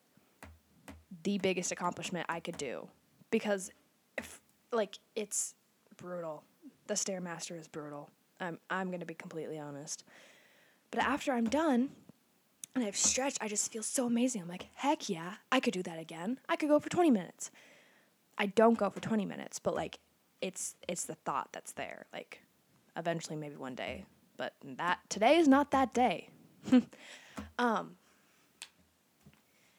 the 1.23 1.39
biggest 1.39 1.73
accomplishment 1.73 2.27
I 2.29 2.41
could 2.41 2.57
do 2.57 2.89
because 3.31 3.71
if, 4.19 4.41
like 4.73 4.99
it's 5.15 5.55
brutal. 5.97 6.43
The 6.89 6.95
Stairmaster 6.95 7.59
is 7.59 7.69
brutal. 7.69 8.11
I'm 8.41 8.59
I'm 8.69 8.89
going 8.89 9.01
to 9.01 9.07
be 9.07 9.15
completely 9.15 9.59
honest. 9.59 10.05
But 10.91 11.05
after 11.05 11.33
I'm 11.33 11.49
done 11.49 11.91
and 12.75 12.85
I've 12.85 12.97
stretched, 12.97 13.39
I 13.41 13.49
just 13.49 13.73
feel 13.73 13.83
so 13.83 14.07
amazing. 14.07 14.43
I'm 14.43 14.49
like, 14.49 14.67
"Heck 14.75 15.09
yeah, 15.09 15.35
I 15.51 15.61
could 15.61 15.73
do 15.75 15.83
that 15.85 15.99
again. 15.99 16.39
I 16.49 16.57
could 16.57 16.69
go 16.69 16.81
for 16.81 16.89
20 16.89 17.11
minutes." 17.11 17.51
I 18.39 18.47
don't 18.47 18.79
go 18.79 18.91
for 18.91 19.01
20 19.01 19.25
minutes, 19.25 19.59
but 19.59 19.75
like 19.75 19.99
it's 20.41 20.75
it's 20.89 21.05
the 21.05 21.15
thought 21.15 21.49
that's 21.53 21.73
there. 21.73 22.07
Like 22.13 22.41
eventually 22.97 23.37
maybe 23.37 23.57
one 23.57 23.75
day, 23.75 24.05
but 24.37 24.55
that 24.63 24.99
today 25.09 25.37
is 25.37 25.49
not 25.49 25.71
that 25.71 25.95
day. 25.95 26.31
um 27.59 27.97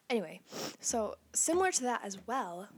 anyway, 0.09 0.39
so 0.79 1.15
similar 1.33 1.71
to 1.71 1.83
that 1.83 2.01
as 2.03 2.17
well, 2.27 2.69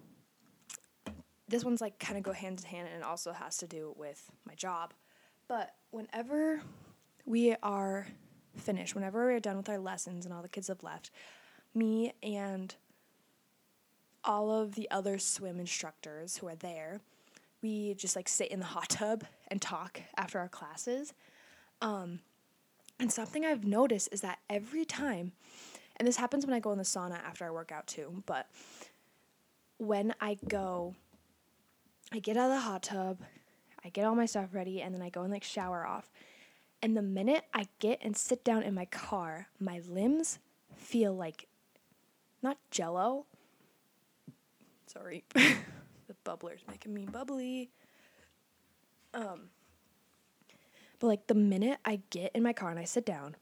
this 1.47 1.63
one's 1.63 1.81
like 1.81 1.99
kind 1.99 2.17
of 2.17 2.23
go 2.23 2.31
hand 2.31 2.59
in 2.59 2.65
hand 2.65 2.89
and 2.93 3.03
also 3.03 3.31
has 3.31 3.57
to 3.57 3.67
do 3.67 3.93
with 3.97 4.31
my 4.47 4.55
job. 4.55 4.93
But 5.47 5.73
whenever 5.91 6.61
we 7.25 7.55
are 7.61 8.07
finished, 8.57 8.95
whenever 8.95 9.25
we're 9.25 9.39
done 9.39 9.57
with 9.57 9.69
our 9.69 9.77
lessons 9.77 10.25
and 10.25 10.33
all 10.33 10.41
the 10.41 10.49
kids 10.49 10.69
have 10.69 10.83
left, 10.83 11.11
me 11.73 12.13
and 12.23 12.73
all 14.25 14.51
of 14.51 14.75
the 14.75 14.89
other 14.91 15.17
swim 15.19 15.59
instructors 15.59 16.37
who 16.37 16.47
are 16.47 16.55
there, 16.55 16.99
we 17.61 17.93
just 17.93 18.15
like 18.15 18.27
sit 18.27 18.51
in 18.51 18.59
the 18.59 18.65
hot 18.65 18.89
tub 18.89 19.23
and 19.47 19.61
talk 19.61 20.01
after 20.17 20.39
our 20.39 20.49
classes. 20.49 21.13
Um, 21.81 22.19
and 22.99 23.11
something 23.11 23.45
I've 23.45 23.65
noticed 23.65 24.09
is 24.11 24.21
that 24.21 24.39
every 24.49 24.85
time, 24.85 25.33
and 25.97 26.07
this 26.07 26.17
happens 26.17 26.45
when 26.45 26.53
I 26.53 26.59
go 26.59 26.71
in 26.71 26.77
the 26.77 26.83
sauna 26.83 27.19
after 27.23 27.45
I 27.45 27.51
work 27.51 27.71
out 27.71 27.87
too, 27.87 28.23
but 28.25 28.47
when 29.77 30.13
I 30.21 30.37
go, 30.47 30.95
I 32.11 32.19
get 32.19 32.37
out 32.37 32.51
of 32.51 32.57
the 32.57 32.61
hot 32.61 32.83
tub, 32.83 33.19
I 33.83 33.89
get 33.89 34.05
all 34.05 34.15
my 34.15 34.25
stuff 34.25 34.49
ready, 34.53 34.81
and 34.81 34.95
then 34.95 35.01
I 35.01 35.09
go 35.09 35.21
and 35.21 35.31
like 35.31 35.43
shower 35.43 35.85
off. 35.85 36.09
And 36.81 36.95
the 36.95 37.01
minute 37.01 37.45
I 37.53 37.67
get 37.79 37.99
and 38.01 38.15
sit 38.15 38.43
down 38.43 38.63
in 38.63 38.73
my 38.73 38.85
car, 38.85 39.47
my 39.59 39.81
limbs 39.87 40.39
feel 40.75 41.13
like 41.13 41.47
not 42.41 42.57
jello, 42.71 43.25
Sorry. 44.95 45.23
the 45.33 46.15
bubbler's 46.23 46.61
making 46.69 46.93
me 46.93 47.05
bubbly. 47.05 47.69
Um, 49.13 49.49
but 50.99 51.07
like 51.07 51.27
the 51.27 51.35
minute 51.35 51.79
I 51.85 52.01
get 52.09 52.31
in 52.33 52.43
my 52.43 52.53
car 52.53 52.69
and 52.69 52.79
I 52.79 52.85
sit 52.85 53.05
down, 53.05 53.35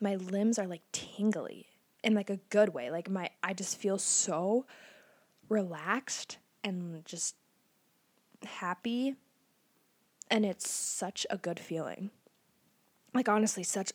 my 0.00 0.16
limbs 0.16 0.58
are 0.58 0.66
like 0.66 0.82
tingly 0.92 1.66
in 2.02 2.14
like 2.14 2.30
a 2.30 2.38
good 2.50 2.70
way. 2.70 2.90
Like 2.90 3.10
my 3.10 3.30
I 3.42 3.52
just 3.52 3.76
feel 3.76 3.98
so 3.98 4.66
relaxed 5.48 6.38
and 6.64 7.04
just 7.04 7.34
happy 8.44 9.16
and 10.30 10.44
it's 10.44 10.70
such 10.70 11.26
a 11.30 11.36
good 11.36 11.58
feeling. 11.58 12.10
Like 13.14 13.28
honestly 13.28 13.62
such 13.62 13.92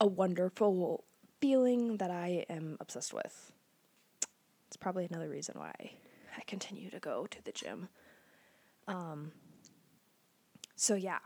a 0.00 0.06
wonderful 0.06 1.04
feeling 1.40 1.96
that 1.98 2.10
I 2.10 2.44
am 2.48 2.76
obsessed 2.80 3.14
with. 3.14 3.52
It's 4.68 4.76
probably 4.76 5.04
another 5.04 5.28
reason 5.28 5.54
why 5.58 5.92
I 6.36 6.42
continue 6.46 6.90
to 6.90 6.98
go 6.98 7.26
to 7.26 7.44
the 7.44 7.52
gym. 7.52 7.88
Um, 8.86 9.32
so 10.76 10.94
yeah, 10.94 11.18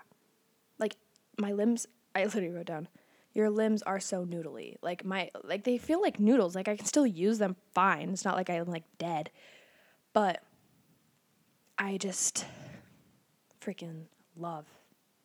like 0.78 0.96
my 1.38 1.52
limbs, 1.52 1.86
I 2.14 2.24
literally 2.24 2.50
wrote 2.50 2.66
down, 2.66 2.88
your 3.34 3.50
limbs 3.50 3.82
are 3.82 4.00
so 4.00 4.24
noodly. 4.24 4.76
Like 4.82 5.04
my, 5.04 5.30
like 5.44 5.64
they 5.64 5.78
feel 5.78 6.00
like 6.00 6.18
noodles. 6.18 6.54
Like 6.54 6.68
I 6.68 6.76
can 6.76 6.86
still 6.86 7.06
use 7.06 7.38
them 7.38 7.56
fine. 7.72 8.10
It's 8.10 8.24
not 8.24 8.36
like 8.36 8.50
I'm 8.50 8.66
like 8.66 8.84
dead, 8.98 9.30
but 10.12 10.42
I 11.78 11.96
just 11.96 12.44
freaking 13.60 14.04
love 14.36 14.66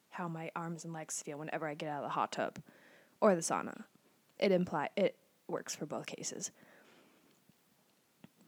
how 0.10 0.28
my 0.28 0.52
arms 0.56 0.86
and 0.86 0.94
legs 0.94 1.22
feel 1.24 1.40
whenever 1.40 1.68
I 1.68 1.74
get 1.74 1.90
out 1.90 2.04
of 2.04 2.10
the 2.10 2.14
hot 2.14 2.32
tub 2.32 2.60
or 3.20 3.36
the 3.36 3.42
sauna. 3.42 3.84
It 4.38 4.52
imply 4.52 4.90
it 4.96 5.18
works 5.48 5.76
for 5.76 5.86
both 5.86 6.06
cases. 6.06 6.52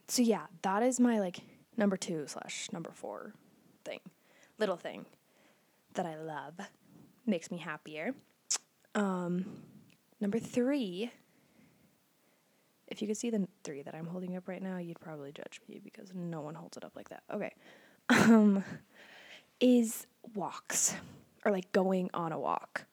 So 0.08 0.22
yeah, 0.22 0.46
that 0.62 0.84
is 0.84 1.00
my 1.00 1.20
like 1.20 1.40
number 1.78 1.98
two 1.98 2.26
slash 2.28 2.70
number 2.72 2.92
four 2.94 3.34
thing, 3.84 4.00
little 4.58 4.78
thing 4.78 5.06
that 5.94 6.06
I 6.06 6.16
love, 6.18 6.54
makes 7.26 7.50
me 7.50 7.58
happier. 7.58 8.14
Um, 8.94 9.46
number 10.20 10.40
three. 10.40 11.12
If 12.88 13.02
you 13.02 13.08
could 13.08 13.18
see 13.18 13.32
the 13.32 13.48
three 13.64 13.82
that 13.82 13.96
I'm 13.96 14.06
holding 14.06 14.36
up 14.38 14.48
right 14.48 14.62
now, 14.62 14.78
you'd 14.78 15.00
probably 15.00 15.32
judge 15.32 15.60
me 15.68 15.82
because 15.84 16.12
no 16.14 16.42
one 16.42 16.54
holds 16.54 16.78
it 16.78 16.86
up 16.86 16.96
like 16.96 17.10
that. 17.10 17.24
Okay. 17.34 17.54
Um, 18.08 18.64
is 19.60 20.06
walks 20.36 20.96
or 21.44 21.52
like 21.52 21.72
going 21.72 22.10
on 22.14 22.32
a 22.32 22.40
walk. 22.40 22.86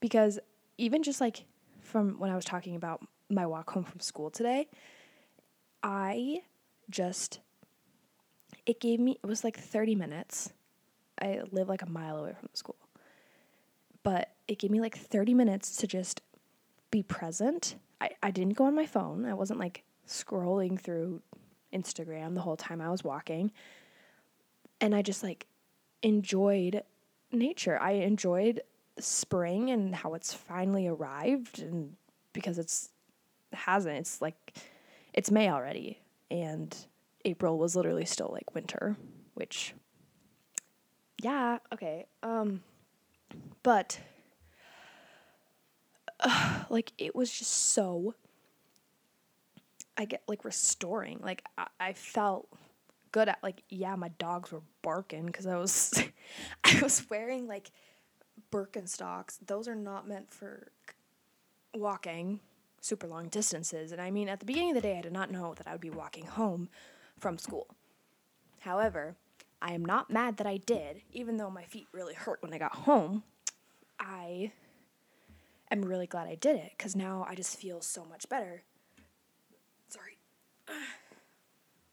Because 0.00 0.38
even 0.78 1.02
just 1.02 1.20
like 1.20 1.44
from 1.82 2.18
when 2.18 2.30
I 2.30 2.36
was 2.36 2.44
talking 2.44 2.74
about 2.76 3.02
my 3.28 3.44
walk 3.44 3.70
home 3.70 3.84
from 3.84 4.00
school 4.00 4.30
today, 4.30 4.68
I 5.82 6.42
just, 6.88 7.40
it 8.66 8.80
gave 8.80 9.00
me, 9.00 9.18
it 9.22 9.26
was 9.26 9.44
like 9.44 9.58
30 9.58 9.94
minutes. 9.94 10.52
I 11.20 11.42
live 11.50 11.68
like 11.68 11.82
a 11.82 11.88
mile 11.90 12.18
away 12.18 12.32
from 12.38 12.48
the 12.50 12.56
school. 12.56 12.76
But 14.02 14.30
it 14.48 14.58
gave 14.58 14.70
me 14.70 14.80
like 14.80 14.96
30 14.96 15.34
minutes 15.34 15.76
to 15.76 15.86
just 15.86 16.22
be 16.90 17.02
present. 17.02 17.76
I, 18.00 18.10
I 18.22 18.30
didn't 18.30 18.54
go 18.54 18.64
on 18.64 18.74
my 18.74 18.86
phone. 18.86 19.24
I 19.26 19.34
wasn't 19.34 19.60
like 19.60 19.84
scrolling 20.08 20.80
through 20.80 21.20
Instagram 21.72 22.34
the 22.34 22.40
whole 22.40 22.56
time 22.56 22.80
I 22.80 22.90
was 22.90 23.04
walking. 23.04 23.52
And 24.80 24.94
I 24.94 25.02
just 25.02 25.22
like 25.22 25.46
enjoyed 26.02 26.82
nature. 27.32 27.78
I 27.80 27.92
enjoyed 27.92 28.62
spring 28.98 29.70
and 29.70 29.94
how 29.94 30.14
it's 30.14 30.32
finally 30.32 30.86
arrived 30.86 31.60
and 31.60 31.96
because 32.32 32.58
it's 32.58 32.90
hasn't 33.52 33.96
it's 33.96 34.20
like 34.20 34.54
it's 35.12 35.30
May 35.30 35.50
already 35.50 36.00
and 36.30 36.76
April 37.24 37.58
was 37.58 37.76
literally 37.76 38.04
still 38.04 38.30
like 38.32 38.54
winter, 38.54 38.96
which 39.34 39.74
yeah, 41.22 41.58
okay. 41.72 42.06
Um 42.22 42.62
but 43.62 44.00
uh, 46.20 46.64
like 46.70 46.92
it 46.98 47.14
was 47.14 47.30
just 47.30 47.52
so 47.52 48.14
I 49.96 50.04
get 50.04 50.22
like 50.26 50.44
restoring. 50.44 51.20
Like 51.22 51.44
I, 51.58 51.66
I 51.78 51.92
felt 51.92 52.48
good 53.12 53.28
at 53.28 53.38
like 53.42 53.62
yeah, 53.68 53.96
my 53.96 54.08
dogs 54.18 54.52
were 54.52 54.62
barking 54.82 55.26
because 55.26 55.46
I 55.46 55.56
was 55.56 55.92
I 56.64 56.80
was 56.82 57.08
wearing 57.10 57.46
like 57.46 57.70
Birkenstocks. 58.50 59.38
Those 59.46 59.68
are 59.68 59.74
not 59.74 60.08
meant 60.08 60.32
for 60.32 60.72
walking 61.74 62.40
super 62.80 63.06
long 63.06 63.28
distances. 63.28 63.92
And 63.92 64.00
I 64.00 64.10
mean, 64.10 64.28
at 64.28 64.40
the 64.40 64.46
beginning 64.46 64.70
of 64.70 64.74
the 64.74 64.80
day, 64.80 64.98
I 64.98 65.02
did 65.02 65.12
not 65.12 65.30
know 65.30 65.54
that 65.54 65.66
I 65.66 65.72
would 65.72 65.80
be 65.80 65.90
walking 65.90 66.26
home 66.26 66.68
from 67.18 67.38
school. 67.38 67.68
However, 68.60 69.16
I 69.62 69.72
am 69.72 69.84
not 69.84 70.10
mad 70.10 70.38
that 70.38 70.46
I 70.46 70.56
did, 70.56 71.02
even 71.12 71.36
though 71.36 71.50
my 71.50 71.64
feet 71.64 71.86
really 71.92 72.14
hurt 72.14 72.42
when 72.42 72.52
I 72.52 72.58
got 72.58 72.74
home. 72.74 73.22
I 73.98 74.52
am 75.70 75.82
really 75.82 76.06
glad 76.06 76.26
I 76.26 76.34
did 76.34 76.56
it 76.56 76.72
because 76.76 76.96
now 76.96 77.26
I 77.28 77.34
just 77.34 77.58
feel 77.58 77.82
so 77.82 78.04
much 78.04 78.28
better. 78.28 78.62
Sorry. 79.88 80.16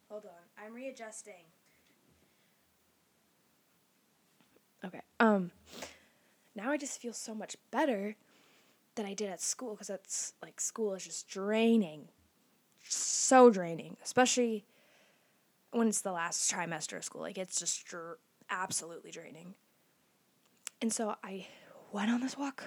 Hold 0.09 0.25
on. 0.25 0.63
I'm 0.65 0.73
readjusting. 0.73 1.33
Okay. 4.85 5.01
Um 5.19 5.51
now 6.55 6.71
I 6.71 6.77
just 6.77 7.01
feel 7.01 7.13
so 7.13 7.35
much 7.35 7.57
better 7.71 8.15
than 8.97 9.05
I 9.05 9.13
did 9.13 9.29
at 9.29 9.41
school 9.41 9.71
because 9.71 9.87
that's 9.87 10.33
like 10.41 10.59
school 10.59 10.93
is 10.93 11.05
just 11.05 11.29
draining. 11.29 12.09
So 12.83 13.49
draining, 13.49 13.97
especially 14.03 14.65
when 15.71 15.87
it's 15.87 16.01
the 16.01 16.11
last 16.11 16.51
trimester 16.51 16.97
of 16.97 17.05
school. 17.05 17.21
Like 17.21 17.37
it's 17.37 17.59
just 17.59 17.85
dr- 17.85 18.17
absolutely 18.49 19.11
draining. 19.11 19.53
And 20.81 20.91
so 20.91 21.15
I 21.23 21.47
went 21.91 22.11
on 22.11 22.21
this 22.21 22.37
walk. 22.37 22.63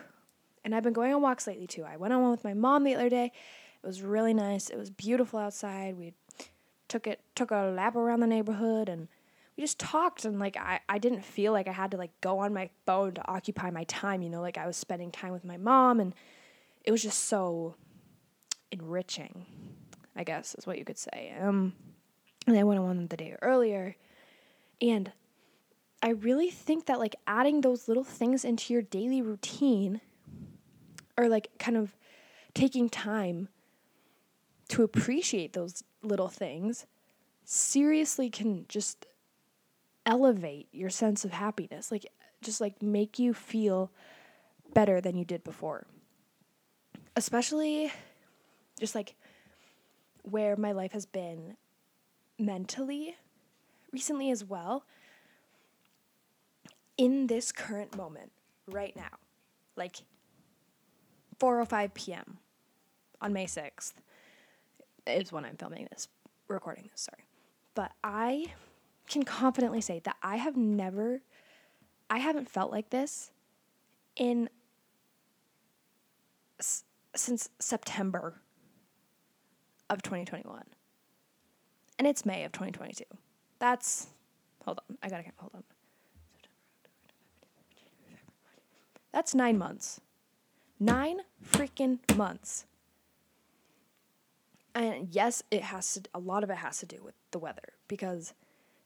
And 0.65 0.75
I've 0.75 0.83
been 0.83 0.93
going 0.93 1.13
on 1.13 1.23
walks 1.23 1.47
lately 1.47 1.67
too. 1.67 1.85
I 1.85 1.97
went 1.97 2.13
on 2.13 2.21
one 2.21 2.31
with 2.31 2.45
my 2.45 2.55
mom 2.55 2.85
the 2.85 2.95
other 2.95 3.09
day. 3.09 3.33
It 3.83 3.87
was 3.87 4.03
really 4.03 4.35
nice. 4.35 4.69
It 4.69 4.77
was 4.77 4.91
beautiful 4.91 5.39
outside. 5.39 5.99
We 5.99 6.13
took 6.89 7.07
it 7.07 7.21
took 7.35 7.51
a 7.51 7.73
lap 7.75 7.97
around 7.97 8.21
the 8.21 8.27
neighborhood 8.27 8.89
and 8.89 9.09
we 9.61 9.65
just 9.65 9.79
talked 9.79 10.25
and 10.25 10.39
like 10.39 10.57
I, 10.57 10.81
I 10.89 10.97
didn't 10.97 11.23
feel 11.23 11.53
like 11.53 11.69
I 11.69 11.73
had 11.73 11.91
to 11.91 11.99
like 11.99 12.19
go 12.23 12.39
on 12.39 12.55
my 12.55 12.71
phone 12.87 13.13
to 13.13 13.29
occupy 13.31 13.71
my 13.71 13.85
time, 13.85 14.23
you 14.23 14.31
know, 14.31 14.41
like 14.41 14.57
I 14.57 14.67
was 14.67 14.75
spending 14.75 15.11
time 15.11 15.33
with 15.33 15.45
my 15.45 15.59
mom 15.59 16.01
and 16.01 16.15
it 16.83 16.91
was 16.91 17.03
just 17.03 17.27
so 17.27 17.75
enriching, 18.73 19.45
I 20.17 20.25
guess 20.25 20.55
is 20.55 20.67
what 20.67 20.79
you 20.79 20.87
could 20.87 20.97
say. 20.97 21.35
Um 21.39 21.75
and 22.47 22.59
I 22.59 22.63
went 22.63 22.81
on 22.81 23.09
the 23.09 23.19
day 23.19 23.37
earlier 23.43 23.97
and 24.81 25.13
I 26.03 26.13
really 26.13 26.49
think 26.49 26.87
that 26.87 26.99
like 26.99 27.17
adding 27.27 27.61
those 27.61 27.87
little 27.87 28.03
things 28.03 28.47
into 28.47 28.73
your 28.73 28.81
daily 28.81 29.21
routine 29.21 30.01
or 31.19 31.29
like 31.29 31.51
kind 31.59 31.77
of 31.77 31.95
taking 32.55 32.89
time 32.89 33.49
to 34.69 34.85
appreciate 34.85 35.53
those 35.53 35.85
little 36.03 36.29
things 36.29 36.87
seriously 37.45 38.31
can 38.31 38.65
just 38.67 39.05
elevate 40.07 40.69
your 40.73 40.91
sense 40.91 41.25
of 41.25 41.33
happiness 41.33 41.91
like 41.91 42.07
just 42.43 42.61
like 42.61 42.81
make 42.83 43.19
you 43.19 43.35
feel 43.35 43.91
better 44.73 45.01
than 45.01 45.17
you 45.17 45.25
did 45.25 45.45
before 45.45 45.87
especially 47.17 47.93
just 48.79 48.95
like 48.95 49.15
where 50.23 50.57
my 50.57 50.73
life 50.73 50.93
has 50.93 51.07
been 51.07 51.57
mentally 52.39 53.17
recently 53.93 54.31
as 54.31 54.45
well 54.45 54.85
in 56.97 57.27
this 57.27 57.53
current 57.53 57.97
moment 57.97 58.33
right 58.67 58.97
now 58.97 59.19
like 59.77 60.03
4:05 61.41 61.95
p.m. 61.95 62.39
on 63.21 63.33
May 63.33 63.47
6th 63.47 63.95
is 65.07 65.33
when 65.33 65.45
I'm 65.45 65.57
filming 65.57 65.89
this, 65.91 66.07
recording 66.49 66.89
this, 66.93 67.01
sorry. 67.03 67.25
But 67.75 67.93
I 68.05 68.53
can 69.11 69.25
confidently 69.25 69.81
say 69.81 70.01
that 70.05 70.17
I 70.23 70.37
have 70.37 70.57
never, 70.57 71.21
I 72.09 72.19
haven't 72.19 72.49
felt 72.49 72.71
like 72.71 72.91
this 72.91 73.33
in 74.17 74.49
s- 76.59 76.85
since 77.15 77.51
September 77.59 78.41
of 79.91 80.03
2021. 80.03 80.63
And 81.99 82.07
it's 82.07 82.25
May 82.25 82.45
of 82.45 82.53
2022. 82.53 83.05
That's, 83.59 84.07
hold 84.65 84.79
on, 84.89 84.97
I 85.03 85.09
gotta 85.11 85.25
get 85.25 85.35
hold 85.37 85.53
on. 85.55 85.65
That's 89.13 89.35
nine 89.35 89.59
months. 89.59 90.01
Nine 90.79 91.19
freaking 91.45 91.99
months. 92.17 92.65
And 94.75 95.09
yes, 95.13 95.43
it 95.51 95.63
has 95.65 95.95
to, 95.95 96.03
a 96.15 96.21
lot 96.21 96.45
of 96.45 96.51
it 96.51 96.59
has 96.59 96.79
to 96.79 96.87
do 96.87 97.03
with 97.03 97.15
the 97.33 97.41
weather 97.41 97.75
because 97.89 98.35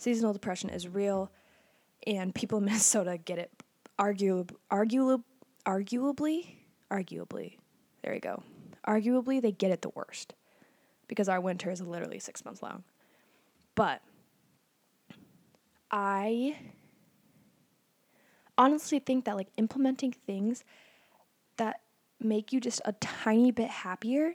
seasonal 0.04 0.34
depression 0.34 0.68
is 0.68 0.86
real 0.86 1.32
and 2.06 2.34
people 2.34 2.58
in 2.58 2.64
Minnesota 2.66 3.18
get 3.18 3.38
it 3.38 3.50
arguably, 3.98 4.50
arguably, 4.70 6.46
arguably, 6.90 7.56
there 8.02 8.14
you 8.14 8.20
go. 8.20 8.42
Arguably, 8.86 9.40
they 9.40 9.50
get 9.50 9.70
it 9.70 9.80
the 9.80 9.88
worst 9.90 10.34
because 11.08 11.28
our 11.28 11.40
winter 11.40 11.70
is 11.70 11.80
literally 11.80 12.18
six 12.18 12.44
months 12.44 12.62
long. 12.62 12.84
But 13.74 14.02
I 15.90 16.58
honestly 18.58 18.98
think 18.98 19.24
that 19.24 19.36
like 19.36 19.48
implementing 19.56 20.12
things 20.26 20.64
that 21.56 21.80
make 22.20 22.52
you 22.52 22.60
just 22.60 22.80
a 22.84 22.92
tiny 22.92 23.50
bit 23.50 23.68
happier 23.68 24.34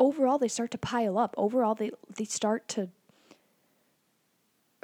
overall 0.00 0.38
they 0.38 0.48
start 0.48 0.70
to 0.72 0.78
pile 0.78 1.16
up 1.16 1.32
overall 1.38 1.74
they 1.74 1.90
they 2.16 2.24
start 2.24 2.66
to 2.66 2.88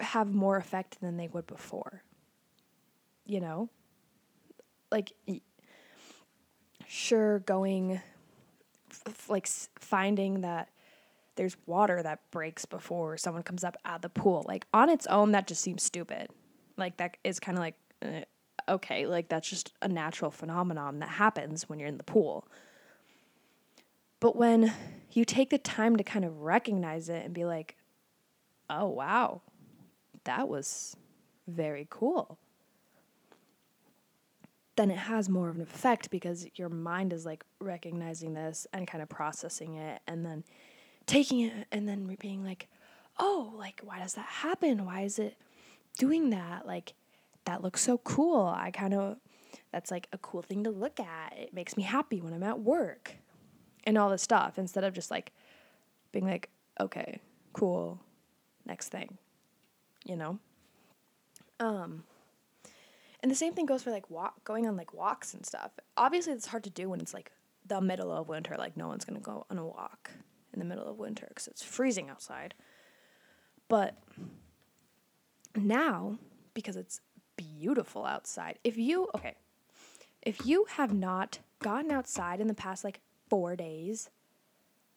have 0.03 0.35
more 0.35 0.57
effect 0.57 1.01
than 1.01 1.17
they 1.17 1.29
would 1.29 1.47
before 1.47 2.03
you 3.25 3.41
know 3.41 3.69
like 4.91 5.13
sure 6.87 7.39
going 7.41 8.01
like 9.29 9.47
finding 9.47 10.43
that 10.43 10.69
there's 11.37 11.57
water 11.67 12.03
that 12.03 12.21
breaks 12.31 12.65
before 12.65 13.17
someone 13.17 13.43
comes 13.43 13.65
up 13.65 13.77
out 13.85 13.97
of 13.97 14.03
the 14.03 14.09
pool. 14.09 14.45
Like 14.47 14.67
on 14.73 14.91
its 14.91 15.07
own, 15.07 15.33
that 15.33 15.47
just 15.47 15.63
seems 15.63 15.83
stupid. 15.83 16.29
Like 16.77 16.99
that 16.99 17.17
is 17.25 17.41
kind 17.41 17.57
of 17.57 17.63
like, 17.63 17.75
uh, 18.03 18.21
okay, 18.69 19.07
like 19.07 19.29
that's 19.29 19.49
just 19.49 19.73
a 19.81 19.89
natural 19.89 20.31
phenomenon 20.31 20.99
that 20.99 21.09
happens 21.09 21.69
when 21.69 21.79
you're 21.79 21.89
in 21.89 21.97
the 21.97 22.05
pool. 22.05 22.47
But 24.21 24.37
when 24.37 24.73
you 25.11 25.25
take 25.25 25.51
the 25.51 25.59
time 25.59 25.97
to 25.97 26.05
kind 26.05 26.25
of 26.25 26.43
recognize 26.43 27.09
it 27.09 27.25
and 27.25 27.35
be 27.35 27.45
like, 27.45 27.77
oh, 28.71 28.89
wow, 28.89 29.43
that 30.25 30.49
was 30.49 30.97
very 31.47 31.87
cool, 31.91 32.39
then 34.77 34.91
it 34.91 34.99
has 34.99 35.29
more 35.29 35.49
of 35.49 35.57
an 35.57 35.63
effect 35.63 36.11
because 36.11 36.47
your 36.55 36.69
mind 36.69 37.13
is 37.13 37.27
like 37.27 37.45
recognizing 37.61 38.35
this 38.35 38.67
and 38.73 38.87
kind 38.87 39.03
of 39.03 39.09
processing 39.09 39.75
it 39.75 40.01
and 40.07 40.25
then 40.25 40.45
taking 41.07 41.41
it 41.41 41.67
and 41.71 41.89
then 41.89 42.17
being 42.21 42.43
like, 42.43 42.69
oh, 43.19 43.53
like, 43.59 43.81
why 43.85 43.99
does 43.99 44.15
that 44.15 44.27
happen? 44.27 44.85
Why 44.85 45.03
is 45.03 45.19
it 45.19 45.37
doing 45.99 46.31
that? 46.31 46.67
Like, 46.67 46.95
that 47.45 47.63
looks 47.63 47.83
so 47.83 47.99
cool. 47.99 48.47
I 48.47 48.71
kind 48.71 48.95
of, 48.95 49.19
that's 49.73 49.91
like 49.91 50.09
a 50.13 50.19
cool 50.19 50.43
thing 50.43 50.65
to 50.65 50.71
look 50.71 50.99
at. 51.01 51.35
It 51.37 51.53
makes 51.53 51.77
me 51.77 51.83
happy 51.83 52.21
when 52.21 52.33
I'm 52.33 52.43
at 52.43 52.61
work 52.61 53.17
and 53.85 53.99
all 53.99 54.09
this 54.09 54.23
stuff 54.23 54.59
instead 54.59 54.85
of 54.85 54.95
just 54.95 55.11
like 55.11 55.33
being 56.13 56.25
like, 56.25 56.49
okay, 56.81 57.21
cool, 57.53 58.01
next 58.65 58.89
thing, 58.89 59.19
you 60.05 60.17
know? 60.17 60.39
Um, 61.61 62.05
and 63.23 63.31
the 63.31 63.37
same 63.37 63.55
thing 63.55 63.67
goes 63.67 63.83
for 63.83 63.91
like 63.91 64.11
walk, 64.11 64.43
going 64.45 64.67
on 64.67 64.77
like 64.77 64.93
walks 64.93 65.33
and 65.33 65.47
stuff. 65.47 65.71
Obviously, 65.97 66.33
it's 66.33 66.47
hard 66.47 66.65
to 66.65 66.71
do 66.71 66.89
when 66.89 67.01
it's 67.01 67.15
like 67.15 67.31
the 67.67 67.81
middle 67.81 68.11
of 68.11 68.29
winter. 68.29 68.57
Like, 68.59 68.77
no 68.77 68.89
one's 68.89 69.05
going 69.05 69.19
to 69.19 69.25
go 69.25 69.47
on 69.49 69.59
a 69.59 69.65
walk 69.65 70.11
in 70.53 70.59
the 70.59 70.65
middle 70.65 70.87
of 70.87 70.99
winter 70.99 71.27
because 71.29 71.47
it's 71.47 71.63
freezing 71.63 72.11
outside. 72.11 72.55
But 73.69 73.97
now, 75.55 76.19
because 76.53 76.77
it's 76.77 77.01
beautiful 77.37 78.05
outside, 78.05 78.59
if 78.65 78.77
you, 78.77 79.09
okay, 79.15 79.35
if 80.21 80.45
you 80.45 80.67
have 80.71 80.93
not 80.93 81.39
gotten 81.61 81.91
outside 81.91 82.41
in 82.41 82.49
the 82.49 82.55
past 82.55 82.83
like 82.85 83.01
four 83.31 83.57
days, 83.57 84.11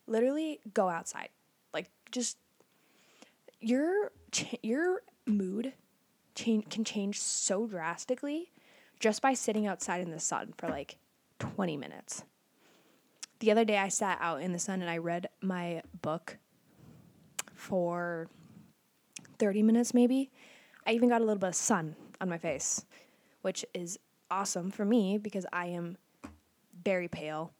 literally 0.07 0.59
go 0.73 0.89
outside. 0.89 1.29
Like, 1.73 1.89
just 2.11 2.37
your, 3.59 4.11
your 4.61 5.01
mood 5.25 5.73
change, 6.35 6.69
can 6.69 6.83
change 6.83 7.19
so 7.19 7.67
drastically 7.67 8.51
just 8.99 9.21
by 9.21 9.33
sitting 9.33 9.67
outside 9.67 10.01
in 10.01 10.11
the 10.11 10.19
sun 10.19 10.53
for 10.57 10.67
like 10.67 10.97
20 11.39 11.77
minutes 11.77 12.23
the 13.39 13.51
other 13.51 13.65
day 13.65 13.77
I 13.77 13.89
sat 13.89 14.17
out 14.21 14.41
in 14.41 14.53
the 14.53 14.59
sun 14.59 14.81
and 14.81 14.89
I 14.89 14.97
read 14.97 15.27
my 15.41 15.81
book 16.01 16.37
for 17.53 18.27
30 19.39 19.63
minutes 19.63 19.93
maybe. 19.93 20.31
I 20.85 20.93
even 20.93 21.09
got 21.09 21.21
a 21.21 21.25
little 21.25 21.39
bit 21.39 21.49
of 21.49 21.55
sun 21.55 21.95
on 22.21 22.29
my 22.29 22.37
face, 22.37 22.85
which 23.41 23.65
is 23.73 23.99
awesome 24.31 24.71
for 24.71 24.85
me 24.85 25.17
because 25.17 25.45
I 25.51 25.67
am 25.67 25.97
very 26.83 27.07
pale. 27.07 27.53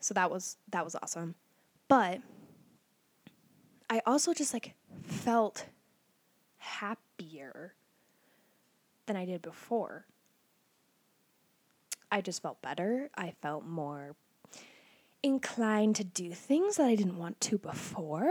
So 0.00 0.14
that 0.14 0.30
was 0.30 0.58
that 0.70 0.84
was 0.84 0.96
awesome. 0.96 1.34
But 1.88 2.20
I 3.88 4.00
also 4.06 4.32
just 4.32 4.52
like 4.52 4.74
felt 5.02 5.66
happier 6.58 7.74
than 9.06 9.16
I 9.16 9.24
did 9.24 9.42
before. 9.42 10.06
I 12.10 12.20
just 12.20 12.42
felt 12.42 12.62
better. 12.62 13.10
I 13.14 13.34
felt 13.42 13.66
more 13.66 14.14
inclined 15.22 15.96
to 15.96 16.04
do 16.04 16.30
things 16.32 16.76
that 16.76 16.86
I 16.86 16.94
didn't 16.94 17.18
want 17.18 17.40
to 17.42 17.58
before. 17.58 18.30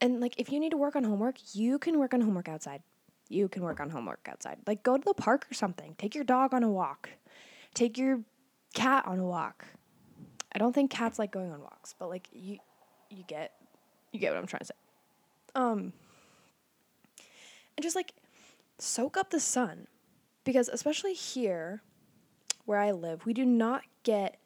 And 0.00 0.20
like 0.20 0.34
if 0.38 0.50
you 0.50 0.58
need 0.60 0.70
to 0.70 0.76
work 0.76 0.96
on 0.96 1.04
homework, 1.04 1.36
you 1.54 1.78
can 1.78 1.98
work 1.98 2.12
on 2.12 2.20
homework 2.20 2.48
outside. 2.48 2.82
You 3.28 3.48
can 3.48 3.62
work 3.62 3.80
on 3.80 3.90
homework 3.90 4.28
outside. 4.30 4.58
Like 4.66 4.82
go 4.82 4.96
to 4.98 5.04
the 5.04 5.14
park 5.14 5.46
or 5.50 5.54
something. 5.54 5.94
Take 5.96 6.14
your 6.14 6.24
dog 6.24 6.52
on 6.52 6.62
a 6.62 6.68
walk. 6.68 7.10
Take 7.74 7.96
your 7.96 8.20
cat 8.74 9.06
on 9.06 9.18
a 9.18 9.24
walk. 9.24 9.64
I 10.54 10.58
don't 10.58 10.74
think 10.74 10.90
cats 10.90 11.18
like 11.18 11.30
going 11.30 11.50
on 11.50 11.60
walks, 11.60 11.94
but 11.98 12.08
like 12.10 12.28
you 12.32 12.58
you 13.12 13.24
get 13.24 13.52
you 14.12 14.20
get 14.20 14.32
what 14.32 14.38
I'm 14.38 14.46
trying 14.46 14.60
to 14.60 14.66
say. 14.66 14.74
Um 15.54 15.92
and 17.76 17.82
just 17.82 17.96
like 17.96 18.12
soak 18.78 19.16
up 19.16 19.30
the 19.30 19.40
sun 19.40 19.86
because 20.44 20.68
especially 20.68 21.14
here 21.14 21.82
where 22.64 22.78
I 22.78 22.92
live, 22.92 23.26
we 23.26 23.32
do 23.32 23.44
not 23.44 23.82
get 24.02 24.38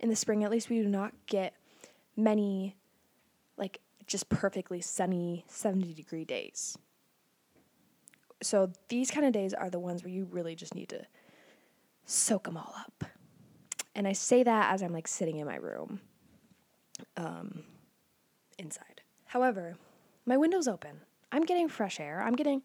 in 0.00 0.08
the 0.08 0.16
spring 0.16 0.44
at 0.44 0.50
least 0.50 0.70
we 0.70 0.80
do 0.80 0.88
not 0.88 1.12
get 1.26 1.54
many 2.16 2.76
like 3.56 3.80
just 4.06 4.28
perfectly 4.28 4.80
sunny 4.80 5.44
70 5.48 5.92
degree 5.94 6.24
days. 6.24 6.78
So 8.40 8.70
these 8.88 9.10
kind 9.10 9.26
of 9.26 9.32
days 9.32 9.52
are 9.52 9.68
the 9.68 9.80
ones 9.80 10.04
where 10.04 10.12
you 10.12 10.24
really 10.30 10.54
just 10.54 10.74
need 10.74 10.88
to 10.90 11.04
soak 12.04 12.44
them 12.44 12.56
all 12.56 12.74
up. 12.78 13.04
And 13.94 14.06
I 14.06 14.12
say 14.12 14.44
that 14.44 14.72
as 14.72 14.82
I'm 14.82 14.92
like 14.92 15.08
sitting 15.08 15.38
in 15.38 15.46
my 15.46 15.56
room 15.56 16.00
um, 17.16 17.64
inside. 18.58 19.02
However, 19.26 19.76
my 20.26 20.36
window's 20.36 20.68
open. 20.68 21.00
I'm 21.30 21.44
getting 21.44 21.68
fresh 21.68 22.00
air. 22.00 22.22
I'm 22.22 22.34
getting 22.34 22.62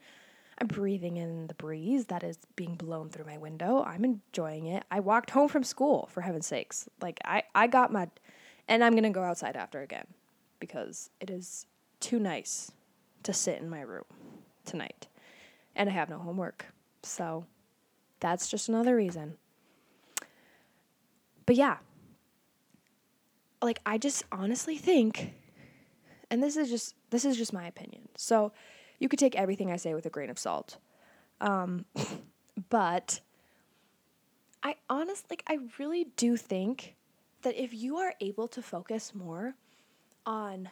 I'm 0.59 0.67
breathing 0.67 1.17
in 1.17 1.47
the 1.47 1.53
breeze 1.55 2.05
that 2.05 2.23
is 2.23 2.37
being 2.55 2.75
blown 2.75 3.09
through 3.09 3.25
my 3.25 3.37
window. 3.37 3.83
I'm 3.83 4.05
enjoying 4.05 4.67
it. 4.67 4.83
I 4.91 4.99
walked 4.99 5.31
home 5.31 5.49
from 5.49 5.63
school, 5.63 6.09
for 6.11 6.21
heaven's 6.21 6.47
sakes. 6.47 6.87
Like, 7.01 7.19
I, 7.25 7.43
I 7.55 7.67
got 7.67 7.91
my. 7.91 8.09
And 8.67 8.83
I'm 8.83 8.93
going 8.93 9.03
to 9.03 9.09
go 9.09 9.23
outside 9.23 9.57
after 9.57 9.81
again 9.81 10.05
because 10.59 11.09
it 11.19 11.29
is 11.29 11.65
too 11.99 12.19
nice 12.19 12.71
to 13.23 13.33
sit 13.33 13.59
in 13.59 13.69
my 13.69 13.81
room 13.81 14.05
tonight. 14.63 15.07
And 15.75 15.89
I 15.89 15.91
have 15.93 16.09
no 16.09 16.17
homework. 16.17 16.67
So 17.01 17.45
that's 18.19 18.49
just 18.49 18.69
another 18.69 18.95
reason. 18.95 19.37
But 21.45 21.55
yeah. 21.55 21.77
Like, 23.61 23.81
I 23.85 23.97
just 23.97 24.23
honestly 24.31 24.77
think. 24.77 25.33
And 26.33 26.41
this 26.41 26.57
is 26.57 26.67
just 26.67 26.95
this 27.11 27.25
is 27.25 27.37
just 27.37 27.53
my 27.53 27.67
opinion. 27.67 28.09
So 28.17 28.53
you 28.97 29.07
could 29.07 29.19
take 29.19 29.35
everything 29.35 29.71
I 29.71 29.75
say 29.75 29.93
with 29.93 30.07
a 30.07 30.09
grain 30.09 30.31
of 30.31 30.39
salt. 30.39 30.79
Um, 31.39 31.85
but 32.71 33.19
I 34.63 34.77
honestly, 34.89 35.27
like, 35.29 35.43
I 35.45 35.59
really 35.77 36.07
do 36.17 36.35
think 36.35 36.95
that 37.43 37.55
if 37.55 37.71
you 37.71 37.97
are 37.97 38.15
able 38.19 38.47
to 38.47 38.63
focus 38.63 39.13
more 39.13 39.53
on 40.25 40.69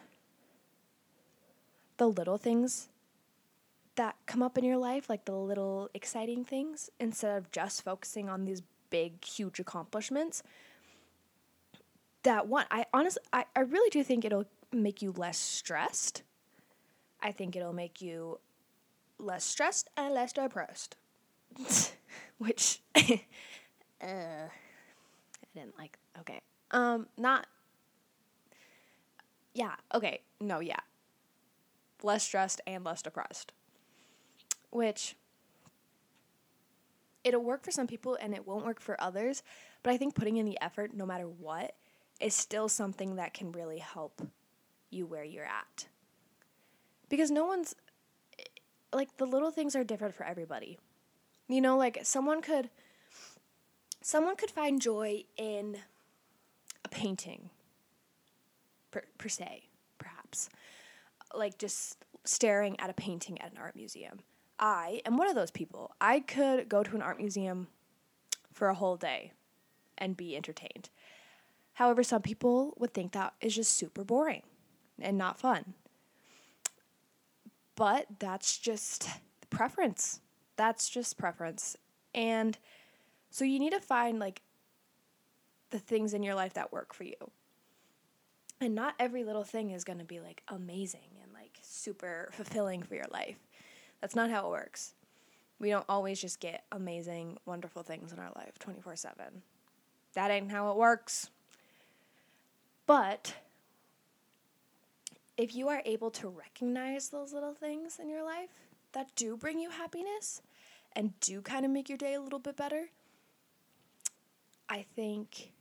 the 1.96 2.08
little 2.08 2.38
things 2.38 2.88
that 3.94 4.16
come 4.26 4.42
up 4.42 4.58
in 4.58 4.64
your 4.64 4.78
life, 4.78 5.08
like 5.08 5.26
the 5.26 5.36
little 5.36 5.90
exciting 5.94 6.44
things, 6.44 6.90
instead 6.98 7.36
of 7.38 7.52
just 7.52 7.82
focusing 7.82 8.28
on 8.28 8.46
these 8.46 8.62
big, 8.90 9.24
huge 9.24 9.60
accomplishments, 9.60 10.42
that 12.24 12.48
one, 12.48 12.66
I 12.68 12.86
honestly, 12.92 13.22
I, 13.32 13.44
I 13.54 13.60
really 13.60 13.90
do 13.90 14.02
think 14.02 14.24
it'll 14.24 14.46
make 14.72 15.02
you 15.02 15.12
less 15.12 15.38
stressed 15.38 16.22
I 17.22 17.30
think 17.30 17.54
it'll 17.54 17.72
make 17.72 18.02
you 18.02 18.40
less 19.18 19.44
stressed 19.44 19.88
and 19.96 20.12
less 20.12 20.32
depressed. 20.32 20.96
Which 22.38 22.80
uh, 22.96 23.06
I 24.02 24.50
didn't 25.54 25.78
like. 25.78 25.98
Okay. 26.20 26.40
Um 26.72 27.06
not 27.16 27.46
Yeah, 29.54 29.74
okay. 29.94 30.20
No, 30.40 30.58
yeah. 30.60 30.80
Less 32.02 32.24
stressed 32.24 32.60
and 32.66 32.84
less 32.84 33.02
depressed. 33.02 33.52
Which 34.70 35.14
it'll 37.22 37.44
work 37.44 37.62
for 37.62 37.70
some 37.70 37.86
people 37.86 38.18
and 38.20 38.34
it 38.34 38.48
won't 38.48 38.66
work 38.66 38.80
for 38.80 39.00
others, 39.00 39.44
but 39.84 39.92
I 39.92 39.96
think 39.96 40.16
putting 40.16 40.38
in 40.38 40.46
the 40.46 40.60
effort 40.60 40.92
no 40.94 41.06
matter 41.06 41.28
what 41.28 41.76
is 42.20 42.34
still 42.34 42.68
something 42.68 43.14
that 43.16 43.34
can 43.34 43.52
really 43.52 43.78
help 43.78 44.22
you 44.92 45.06
where 45.06 45.24
you're 45.24 45.44
at 45.44 45.86
because 47.12 47.30
no 47.30 47.44
one's 47.44 47.74
like 48.92 49.16
the 49.18 49.26
little 49.26 49.50
things 49.50 49.76
are 49.76 49.84
different 49.84 50.14
for 50.14 50.24
everybody. 50.24 50.78
You 51.46 51.60
know, 51.60 51.76
like 51.76 51.98
someone 52.04 52.40
could 52.40 52.70
someone 54.00 54.34
could 54.36 54.50
find 54.50 54.80
joy 54.80 55.24
in 55.36 55.76
a 56.84 56.88
painting 56.88 57.50
per, 58.90 59.02
per 59.18 59.28
se, 59.28 59.64
perhaps. 59.98 60.48
Like 61.34 61.58
just 61.58 61.98
staring 62.24 62.80
at 62.80 62.88
a 62.88 62.94
painting 62.94 63.40
at 63.42 63.52
an 63.52 63.58
art 63.58 63.76
museum. 63.76 64.20
I 64.58 65.02
am 65.04 65.16
one 65.16 65.28
of 65.28 65.34
those 65.34 65.50
people. 65.50 65.94
I 66.00 66.20
could 66.20 66.68
go 66.68 66.82
to 66.82 66.94
an 66.94 67.02
art 67.02 67.18
museum 67.18 67.68
for 68.52 68.68
a 68.68 68.74
whole 68.74 68.96
day 68.96 69.32
and 69.98 70.16
be 70.16 70.34
entertained. 70.34 70.88
However, 71.74 72.02
some 72.02 72.22
people 72.22 72.74
would 72.78 72.94
think 72.94 73.12
that 73.12 73.34
is 73.40 73.54
just 73.54 73.76
super 73.76 74.02
boring 74.04 74.42
and 75.00 75.18
not 75.18 75.38
fun. 75.38 75.74
But 77.74 78.06
that's 78.18 78.58
just 78.58 79.08
preference. 79.50 80.20
That's 80.56 80.88
just 80.88 81.18
preference. 81.18 81.76
And 82.14 82.58
so 83.30 83.44
you 83.44 83.58
need 83.58 83.72
to 83.72 83.80
find 83.80 84.18
like 84.18 84.42
the 85.70 85.78
things 85.78 86.14
in 86.14 86.22
your 86.22 86.34
life 86.34 86.54
that 86.54 86.72
work 86.72 86.94
for 86.94 87.04
you. 87.04 87.14
And 88.60 88.74
not 88.74 88.94
every 89.00 89.24
little 89.24 89.42
thing 89.42 89.70
is 89.70 89.82
going 89.82 89.98
to 89.98 90.04
be 90.04 90.20
like 90.20 90.42
amazing 90.48 91.18
and 91.22 91.32
like 91.32 91.58
super 91.62 92.28
fulfilling 92.32 92.82
for 92.82 92.94
your 92.94 93.08
life. 93.10 93.38
That's 94.00 94.14
not 94.14 94.30
how 94.30 94.46
it 94.46 94.50
works. 94.50 94.94
We 95.58 95.70
don't 95.70 95.86
always 95.88 96.20
just 96.20 96.40
get 96.40 96.64
amazing, 96.70 97.38
wonderful 97.46 97.82
things 97.82 98.12
in 98.12 98.18
our 98.18 98.30
life 98.36 98.58
24 98.58 98.96
7. 98.96 99.42
That 100.14 100.30
ain't 100.30 100.50
how 100.50 100.70
it 100.70 100.76
works. 100.76 101.30
But 102.86 103.34
if 105.36 105.54
you 105.54 105.68
are 105.68 105.82
able 105.84 106.10
to 106.10 106.28
recognize 106.28 107.08
those 107.08 107.32
little 107.32 107.54
things 107.54 107.98
in 107.98 108.08
your 108.08 108.24
life 108.24 108.50
that 108.92 109.14
do 109.16 109.36
bring 109.36 109.58
you 109.58 109.70
happiness 109.70 110.42
and 110.94 111.18
do 111.20 111.40
kind 111.40 111.64
of 111.64 111.70
make 111.70 111.88
your 111.88 111.98
day 111.98 112.14
a 112.14 112.20
little 112.20 112.38
bit 112.38 112.56
better, 112.56 112.86
I 114.68 114.84
think 114.94 115.52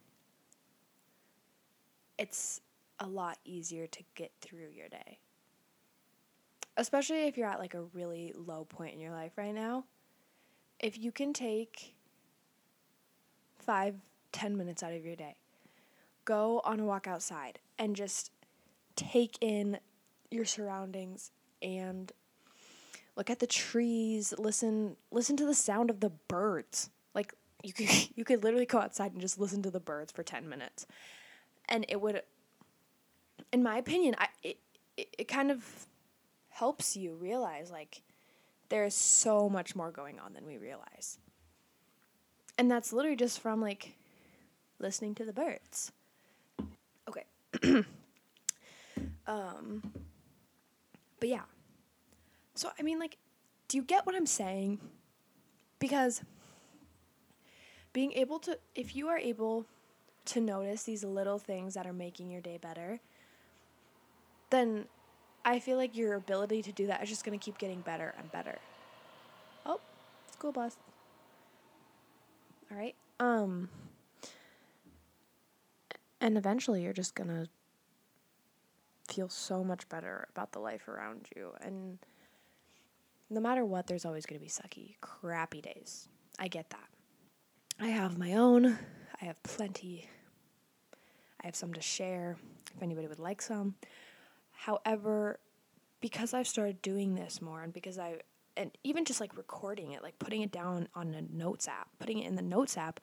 it's 2.18 2.62
a 3.00 3.08
lot 3.08 3.38
easier 3.46 3.88
to 3.88 4.04
get 4.16 4.32
through 4.42 4.70
your 4.76 4.90
day. 4.90 5.18
Especially 6.78 7.28
if 7.28 7.38
you're 7.38 7.50
at 7.50 7.60
like 7.60 7.74
a 7.74 7.82
really 7.82 8.34
low 8.36 8.66
point 8.66 8.94
in 8.94 9.00
your 9.00 9.12
life 9.12 9.32
right 9.38 9.54
now. 9.56 9.86
If 10.80 10.98
you 10.98 11.12
can 11.12 11.34
take 11.34 11.96
five, 13.60 13.96
ten 14.32 14.58
minutes 14.58 14.84
out 14.84 14.94
of 14.94 15.06
your 15.06 15.16
day, 15.16 15.36
go 16.26 16.62
on 16.64 16.80
a 16.80 16.86
walk 16.86 17.08
outside 17.08 17.60
and 17.78 17.96
just 17.96 18.32
take 18.95 19.38
in 19.41 19.80
your 20.30 20.45
surroundings 20.45 21.32
and 21.62 22.12
look 23.15 23.30
at 23.30 23.39
the 23.39 23.47
trees, 23.47 24.34
listen 24.38 24.95
listen 25.12 25.38
to 25.38 25.45
the 25.45 25.54
sound 25.54 25.89
of 25.89 25.99
the 25.99 26.10
birds. 26.10 26.89
Like 27.13 27.34
you 27.63 27.73
could 27.73 27.89
you 28.15 28.23
could 28.23 28.43
literally 28.43 28.65
go 28.65 28.80
outside 28.80 29.12
and 29.12 29.21
just 29.21 29.39
listen 29.39 29.62
to 29.63 29.71
the 29.71 29.80
birds 29.80 30.12
for 30.12 30.23
10 30.23 30.47
minutes. 30.47 30.86
And 31.69 31.86
it 31.89 32.01
would 32.01 32.21
in 33.51 33.63
my 33.63 33.77
opinion, 33.77 34.15
I 34.17 34.27
it, 34.43 34.60
it, 34.97 35.15
it 35.19 35.27
kind 35.27 35.51
of 35.51 35.88
helps 36.49 36.95
you 36.95 37.13
realize 37.15 37.71
like 37.71 38.01
there 38.69 38.86
is 38.86 38.93
so 38.93 39.49
much 39.49 39.75
more 39.75 39.91
going 39.91 40.19
on 40.19 40.34
than 40.34 40.45
we 40.45 40.58
realize. 40.58 41.17
And 42.58 42.69
that's 42.69 42.93
literally 42.93 43.17
just 43.17 43.39
from 43.39 43.62
like 43.62 43.95
listening 44.80 45.15
to 45.15 45.25
the 45.25 45.34
birds. 45.34 45.91
Okay. 47.08 47.25
um 49.28 49.82
but 51.20 51.30
yeah. 51.30 51.44
So 52.56 52.70
I 52.78 52.84
mean 52.84 53.00
like 53.00 53.18
do 53.68 53.78
you 53.78 53.84
get 53.84 54.06
what 54.06 54.16
I'm 54.16 54.26
saying? 54.26 54.80
Because 55.80 56.22
being 57.94 58.12
able 58.14 58.40
to 58.40 58.58
if 58.76 58.96
you 58.96 59.08
are 59.08 59.18
able 59.18 59.66
to 60.26 60.42
notice 60.42 60.84
these 60.84 61.04
little 61.04 61.40
things 61.40 61.74
that 61.74 61.88
are 61.88 61.94
making 61.94 62.30
your 62.30 62.42
day 62.42 62.58
better, 62.58 63.00
then 64.50 64.86
I 65.44 65.60
feel 65.60 65.78
like 65.78 65.96
your 65.96 66.14
ability 66.16 66.62
to 66.64 66.72
do 66.72 66.88
that 66.88 67.02
is 67.02 67.10
just 67.10 67.26
going 67.26 67.38
to 67.38 67.44
keep 67.44 67.58
getting 67.58 67.82
better 67.82 68.14
and 68.18 68.32
better. 68.32 68.60
Oh, 69.66 69.80
school 70.32 70.52
bus. 70.52 70.78
All 72.72 72.78
right. 72.78 72.96
Um 73.20 73.70
and 76.20 76.38
eventually 76.38 76.84
you're 76.84 76.94
just 76.94 77.16
going 77.16 77.30
to 77.30 77.50
feel 79.12 79.30
so 79.30 79.63
much 79.63 79.88
better 79.89 80.28
about 80.32 80.52
the 80.52 80.60
life 80.60 80.88
around 80.88 81.28
you 81.36 81.52
and 81.62 82.00
no 83.30 83.39
matter 83.39 83.65
what 83.65 83.88
there's 83.88 84.06
always 84.06 84.26
going 84.26 84.39
to 84.39 84.45
be 84.45 84.52
sucky, 84.52 84.95
crappy 85.00 85.62
days. 85.62 86.10
I 86.38 86.47
get 86.47 86.69
that. 86.71 86.89
I 87.80 87.88
have 87.88 88.17
my 88.17 88.34
own. 88.34 88.78
I 89.21 89.26
have 89.26 89.41
plenty. 89.43 90.10
I 91.41 91.45
have 91.45 91.56
some 91.56 91.74
to 91.74 91.82
share 91.82 92.38
if 92.76 92.84
anybody 92.84 93.08
would 93.08 93.19
like 93.19 93.41
some. 93.41 93.76
However, 94.52 95.39
because 96.02 96.34
I've 96.34 96.47
started 96.47 96.82
doing 96.82 97.15
this 97.15 97.41
more 97.41 97.62
and 97.63 97.74
because 97.74 97.97
I 97.97 98.17
and 98.58 98.71
even 98.84 99.06
just 99.06 99.21
like 99.21 99.38
recording 99.38 99.91
it, 99.93 100.04
like 100.04 100.19
putting 100.19 100.41
it 100.41 100.52
down 100.52 100.89
on 100.93 101.13
a 101.13 101.21
notes 101.21 101.69
app, 101.69 101.88
putting 102.00 102.19
it 102.19 102.28
in 102.28 102.36
the 102.36 102.41
notes 102.41 102.78
app 102.78 103.00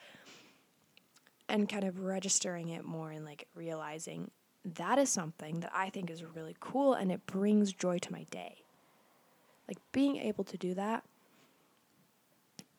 and 1.48 1.68
kind 1.68 1.84
of 1.84 2.00
registering 2.00 2.68
it 2.68 2.84
more 2.84 3.10
and 3.10 3.24
like 3.24 3.48
realizing 3.54 4.30
that 4.76 4.98
is 4.98 5.08
something 5.10 5.60
that 5.60 5.72
I 5.74 5.90
think 5.90 6.10
is 6.10 6.24
really 6.24 6.56
cool 6.60 6.94
and 6.94 7.10
it 7.10 7.26
brings 7.26 7.72
joy 7.72 7.98
to 7.98 8.12
my 8.12 8.24
day. 8.30 8.56
Like 9.66 9.78
being 9.92 10.16
able 10.16 10.44
to 10.44 10.56
do 10.56 10.74
that 10.74 11.04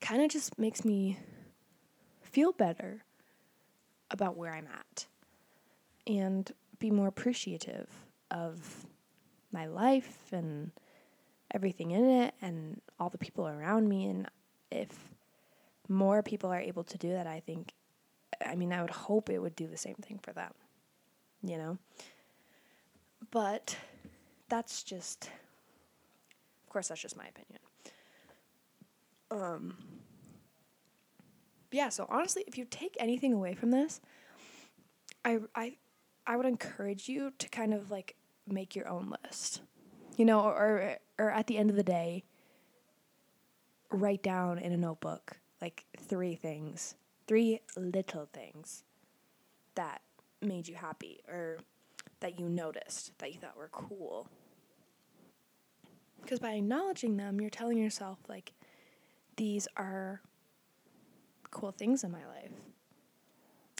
kind 0.00 0.22
of 0.22 0.30
just 0.30 0.58
makes 0.58 0.84
me 0.84 1.18
feel 2.22 2.52
better 2.52 3.04
about 4.10 4.36
where 4.36 4.52
I'm 4.52 4.66
at 4.66 5.06
and 6.06 6.50
be 6.78 6.90
more 6.90 7.06
appreciative 7.06 7.88
of 8.30 8.86
my 9.52 9.66
life 9.66 10.32
and 10.32 10.70
everything 11.52 11.90
in 11.90 12.04
it 12.04 12.34
and 12.40 12.80
all 12.98 13.10
the 13.10 13.18
people 13.18 13.46
around 13.46 13.88
me. 13.88 14.06
And 14.06 14.28
if 14.70 15.10
more 15.88 16.22
people 16.22 16.50
are 16.50 16.60
able 16.60 16.84
to 16.84 16.98
do 16.98 17.10
that, 17.10 17.26
I 17.26 17.40
think, 17.40 17.72
I 18.44 18.54
mean, 18.54 18.72
I 18.72 18.80
would 18.80 18.90
hope 18.90 19.28
it 19.28 19.38
would 19.40 19.56
do 19.56 19.66
the 19.66 19.76
same 19.76 19.96
thing 19.96 20.18
for 20.22 20.32
them, 20.32 20.52
you 21.42 21.56
know? 21.56 21.78
But 23.30 23.76
that's 24.48 24.82
just, 24.82 25.30
of 26.64 26.70
course, 26.70 26.88
that's 26.88 27.00
just 27.00 27.16
my 27.16 27.26
opinion. 27.26 27.60
Um, 29.30 29.76
yeah, 31.70 31.88
so 31.88 32.06
honestly, 32.08 32.44
if 32.46 32.58
you 32.58 32.64
take 32.64 32.96
anything 32.98 33.32
away 33.32 33.54
from 33.54 33.70
this, 33.70 34.00
I, 35.24 35.38
I, 35.54 35.76
I 36.26 36.36
would 36.36 36.46
encourage 36.46 37.08
you 37.08 37.32
to 37.38 37.48
kind 37.48 37.72
of 37.72 37.90
like 37.90 38.16
make 38.46 38.74
your 38.74 38.88
own 38.88 39.14
list. 39.24 39.62
You 40.16 40.26
know, 40.26 40.40
or 40.40 40.98
or 41.18 41.30
at 41.30 41.46
the 41.46 41.56
end 41.56 41.70
of 41.70 41.76
the 41.76 41.82
day, 41.82 42.24
write 43.90 44.22
down 44.22 44.58
in 44.58 44.72
a 44.72 44.76
notebook 44.76 45.38
like 45.60 45.84
three 45.98 46.34
things, 46.34 46.94
three 47.26 47.60
little 47.76 48.28
things 48.32 48.84
that 49.76 50.02
made 50.42 50.68
you 50.68 50.74
happy 50.74 51.20
or 51.28 51.58
that 52.20 52.38
you 52.38 52.48
noticed 52.48 53.18
that 53.18 53.32
you 53.32 53.38
thought 53.38 53.56
were 53.56 53.70
cool. 53.72 54.28
Because 56.20 56.38
by 56.38 56.52
acknowledging 56.52 57.16
them, 57.16 57.40
you're 57.40 57.50
telling 57.50 57.78
yourself, 57.78 58.18
like, 58.28 58.52
these 59.36 59.66
are 59.76 60.20
cool 61.50 61.72
things 61.72 62.04
in 62.04 62.12
my 62.12 62.26
life. 62.26 62.52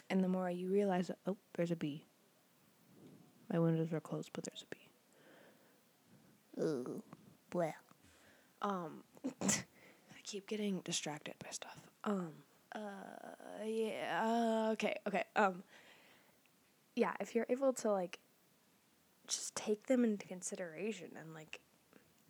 And 0.09 0.23
the 0.23 0.27
more 0.27 0.49
you 0.49 0.67
realize, 0.69 1.07
that, 1.07 1.19
oh, 1.27 1.37
there's 1.55 1.71
a 1.71 1.75
bee. 1.75 2.05
My 3.51 3.59
windows 3.59 3.93
are 3.93 3.99
closed, 3.99 4.31
but 4.33 4.43
there's 4.43 4.63
a 4.63 4.75
bee. 4.75 6.63
Ooh, 6.63 7.03
blah. 7.49 7.71
Um, 8.61 9.03
I 9.41 10.21
keep 10.23 10.47
getting 10.47 10.81
distracted 10.83 11.35
by 11.43 11.49
stuff. 11.51 11.79
Um, 12.03 12.31
uh, 12.73 12.79
yeah, 13.63 14.21
uh, 14.23 14.71
okay, 14.71 14.95
okay. 15.07 15.23
Um, 15.35 15.63
yeah, 16.95 17.13
if 17.19 17.35
you're 17.35 17.45
able 17.49 17.73
to 17.73 17.91
like 17.91 18.19
just 19.27 19.55
take 19.55 19.87
them 19.87 20.03
into 20.03 20.27
consideration 20.27 21.09
and 21.19 21.33
like 21.33 21.61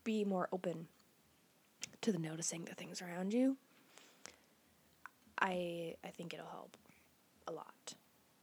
be 0.03 0.23
more 0.23 0.47
open 0.51 0.87
to 2.01 2.11
the 2.11 2.19
noticing 2.19 2.65
the 2.65 2.75
things 2.75 3.01
around 3.01 3.33
you, 3.33 3.57
I 5.39 5.95
I 6.03 6.09
think 6.09 6.33
it'll 6.33 6.47
help 6.47 6.77
a 7.47 7.51
lot 7.51 7.95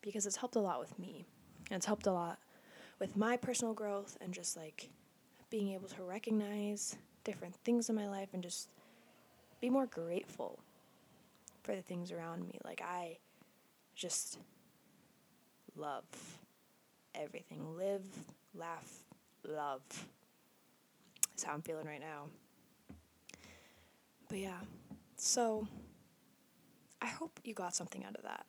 because 0.02 0.26
it's 0.26 0.36
helped 0.36 0.56
a 0.56 0.60
lot 0.60 0.80
with 0.80 0.98
me. 0.98 1.24
And 1.70 1.76
it's 1.76 1.86
helped 1.86 2.06
a 2.06 2.12
lot 2.12 2.38
with 2.98 3.16
my 3.16 3.36
personal 3.36 3.74
growth 3.74 4.16
and 4.20 4.32
just 4.32 4.56
like 4.56 4.88
being 5.50 5.72
able 5.72 5.88
to 5.88 6.02
recognize 6.02 6.96
different 7.24 7.54
things 7.56 7.88
in 7.88 7.94
my 7.94 8.08
life 8.08 8.28
and 8.32 8.42
just 8.42 8.68
be 9.60 9.70
more 9.70 9.86
grateful 9.86 10.58
for 11.62 11.74
the 11.74 11.82
things 11.82 12.10
around 12.10 12.46
me. 12.46 12.58
Like 12.64 12.82
I 12.82 13.18
just 13.94 14.38
love 15.78 16.04
everything. 17.14 17.76
Live, 17.76 18.04
laugh, 18.54 19.04
love. 19.46 19.82
That's 21.30 21.44
how 21.44 21.54
I'm 21.54 21.62
feeling 21.62 21.86
right 21.86 22.00
now. 22.00 22.24
But 24.28 24.38
yeah, 24.38 24.58
so 25.16 25.66
I 27.00 27.06
hope 27.06 27.40
you 27.44 27.54
got 27.54 27.74
something 27.74 28.04
out 28.04 28.16
of 28.16 28.22
that. 28.22 28.44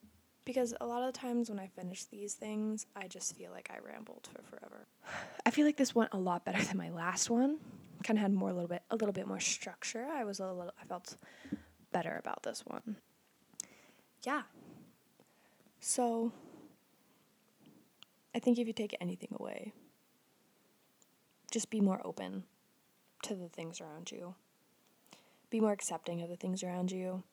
Because 0.45 0.73
a 0.81 0.87
lot 0.87 1.03
of 1.03 1.13
the 1.13 1.19
times 1.19 1.49
when 1.49 1.59
I 1.59 1.67
finish 1.67 2.05
these 2.05 2.33
things, 2.33 2.87
I 2.95 3.07
just 3.07 3.35
feel 3.35 3.51
like 3.51 3.69
I 3.71 3.77
rambled 3.87 4.27
for 4.33 4.41
forever. 4.41 4.87
I 5.45 5.51
feel 5.51 5.65
like 5.65 5.77
this 5.77 5.93
went 5.93 6.09
a 6.13 6.17
lot 6.17 6.45
better 6.45 6.63
than 6.63 6.77
my 6.77 6.89
last 6.89 7.29
one. 7.29 7.59
Kind 8.03 8.17
of 8.17 8.21
had 8.21 8.33
more 8.33 8.49
a 8.49 8.53
little 8.53 8.69
bit 8.69 8.81
a 8.89 8.95
little 8.95 9.11
bit 9.11 9.27
more 9.27 9.41
structure. 9.41 10.07
I 10.09 10.23
was 10.23 10.39
a 10.39 10.47
little 10.47 10.73
I 10.81 10.85
felt 10.85 11.17
better 11.91 12.17
about 12.17 12.43
this 12.43 12.63
one. 12.65 12.95
Yeah. 14.23 14.43
So 15.81 16.31
I 18.33 18.39
think 18.39 18.59
if 18.59 18.67
you 18.67 18.73
take 18.73 18.95
anything 19.01 19.35
away, 19.39 19.73
just 21.51 21.69
be 21.69 21.81
more 21.81 22.01
open 22.05 22.43
to 23.23 23.35
the 23.35 23.49
things 23.49 23.81
around 23.81 24.11
you. 24.11 24.35
Be 25.49 25.59
more 25.59 25.71
accepting 25.71 26.21
of 26.21 26.29
the 26.29 26.35
things 26.35 26.63
around 26.63 26.91
you. 26.91 27.23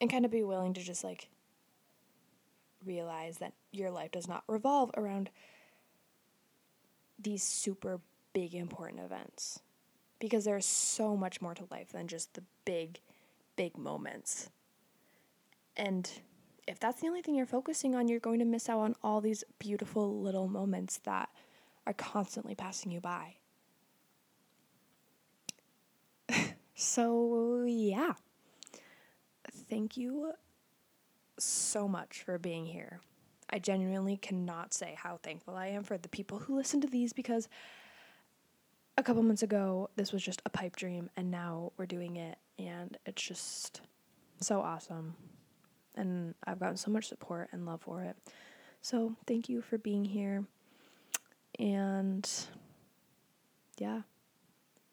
And 0.00 0.10
kind 0.10 0.24
of 0.24 0.30
be 0.30 0.42
willing 0.42 0.74
to 0.74 0.82
just 0.82 1.04
like 1.04 1.28
realize 2.84 3.38
that 3.38 3.52
your 3.70 3.90
life 3.90 4.10
does 4.10 4.28
not 4.28 4.42
revolve 4.48 4.90
around 4.96 5.30
these 7.18 7.42
super 7.42 8.00
big 8.32 8.54
important 8.54 9.00
events 9.00 9.60
because 10.18 10.44
there's 10.44 10.66
so 10.66 11.16
much 11.16 11.40
more 11.40 11.54
to 11.54 11.64
life 11.70 11.92
than 11.92 12.08
just 12.08 12.34
the 12.34 12.42
big 12.64 13.00
big 13.54 13.76
moments 13.76 14.50
and 15.76 16.10
if 16.66 16.78
that's 16.78 17.00
the 17.00 17.08
only 17.08 17.22
thing 17.22 17.34
you're 17.34 17.46
focusing 17.46 17.94
on 17.94 18.08
you're 18.08 18.20
going 18.20 18.38
to 18.38 18.44
miss 18.44 18.68
out 18.68 18.80
on 18.80 18.94
all 19.02 19.20
these 19.20 19.44
beautiful 19.58 20.20
little 20.20 20.48
moments 20.48 20.98
that 21.04 21.28
are 21.86 21.92
constantly 21.92 22.54
passing 22.54 22.92
you 22.92 23.00
by 23.00 23.34
so 26.74 27.64
yeah 27.66 28.12
thank 29.68 29.96
you 29.96 30.32
so 31.38 31.88
much 31.88 32.22
for 32.22 32.38
being 32.38 32.66
here. 32.66 33.00
I 33.50 33.58
genuinely 33.58 34.16
cannot 34.16 34.72
say 34.72 34.96
how 34.96 35.18
thankful 35.22 35.56
I 35.56 35.68
am 35.68 35.82
for 35.82 35.98
the 35.98 36.08
people 36.08 36.38
who 36.38 36.56
listen 36.56 36.80
to 36.82 36.86
these 36.86 37.12
because 37.12 37.48
a 38.96 39.02
couple 39.02 39.22
months 39.22 39.42
ago 39.42 39.90
this 39.96 40.12
was 40.12 40.22
just 40.22 40.42
a 40.46 40.50
pipe 40.50 40.76
dream 40.76 41.10
and 41.16 41.30
now 41.30 41.72
we're 41.76 41.86
doing 41.86 42.16
it 42.16 42.38
and 42.58 42.96
it's 43.04 43.22
just 43.22 43.80
so 44.40 44.60
awesome. 44.60 45.14
And 45.94 46.34
I've 46.46 46.60
gotten 46.60 46.76
so 46.76 46.90
much 46.90 47.08
support 47.08 47.48
and 47.52 47.66
love 47.66 47.82
for 47.82 48.02
it. 48.02 48.16
So, 48.80 49.16
thank 49.26 49.48
you 49.48 49.62
for 49.62 49.78
being 49.78 50.04
here. 50.04 50.44
And 51.58 52.28
yeah, 53.78 54.02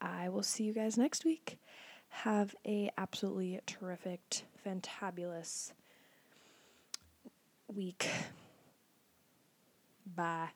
I 0.00 0.28
will 0.28 0.42
see 0.42 0.64
you 0.64 0.72
guys 0.72 0.96
next 0.96 1.24
week. 1.24 1.58
Have 2.08 2.54
a 2.66 2.90
absolutely 2.98 3.60
terrific, 3.66 4.42
fantabulous 4.64 5.72
week. 7.68 8.08
Bye. 10.06 10.50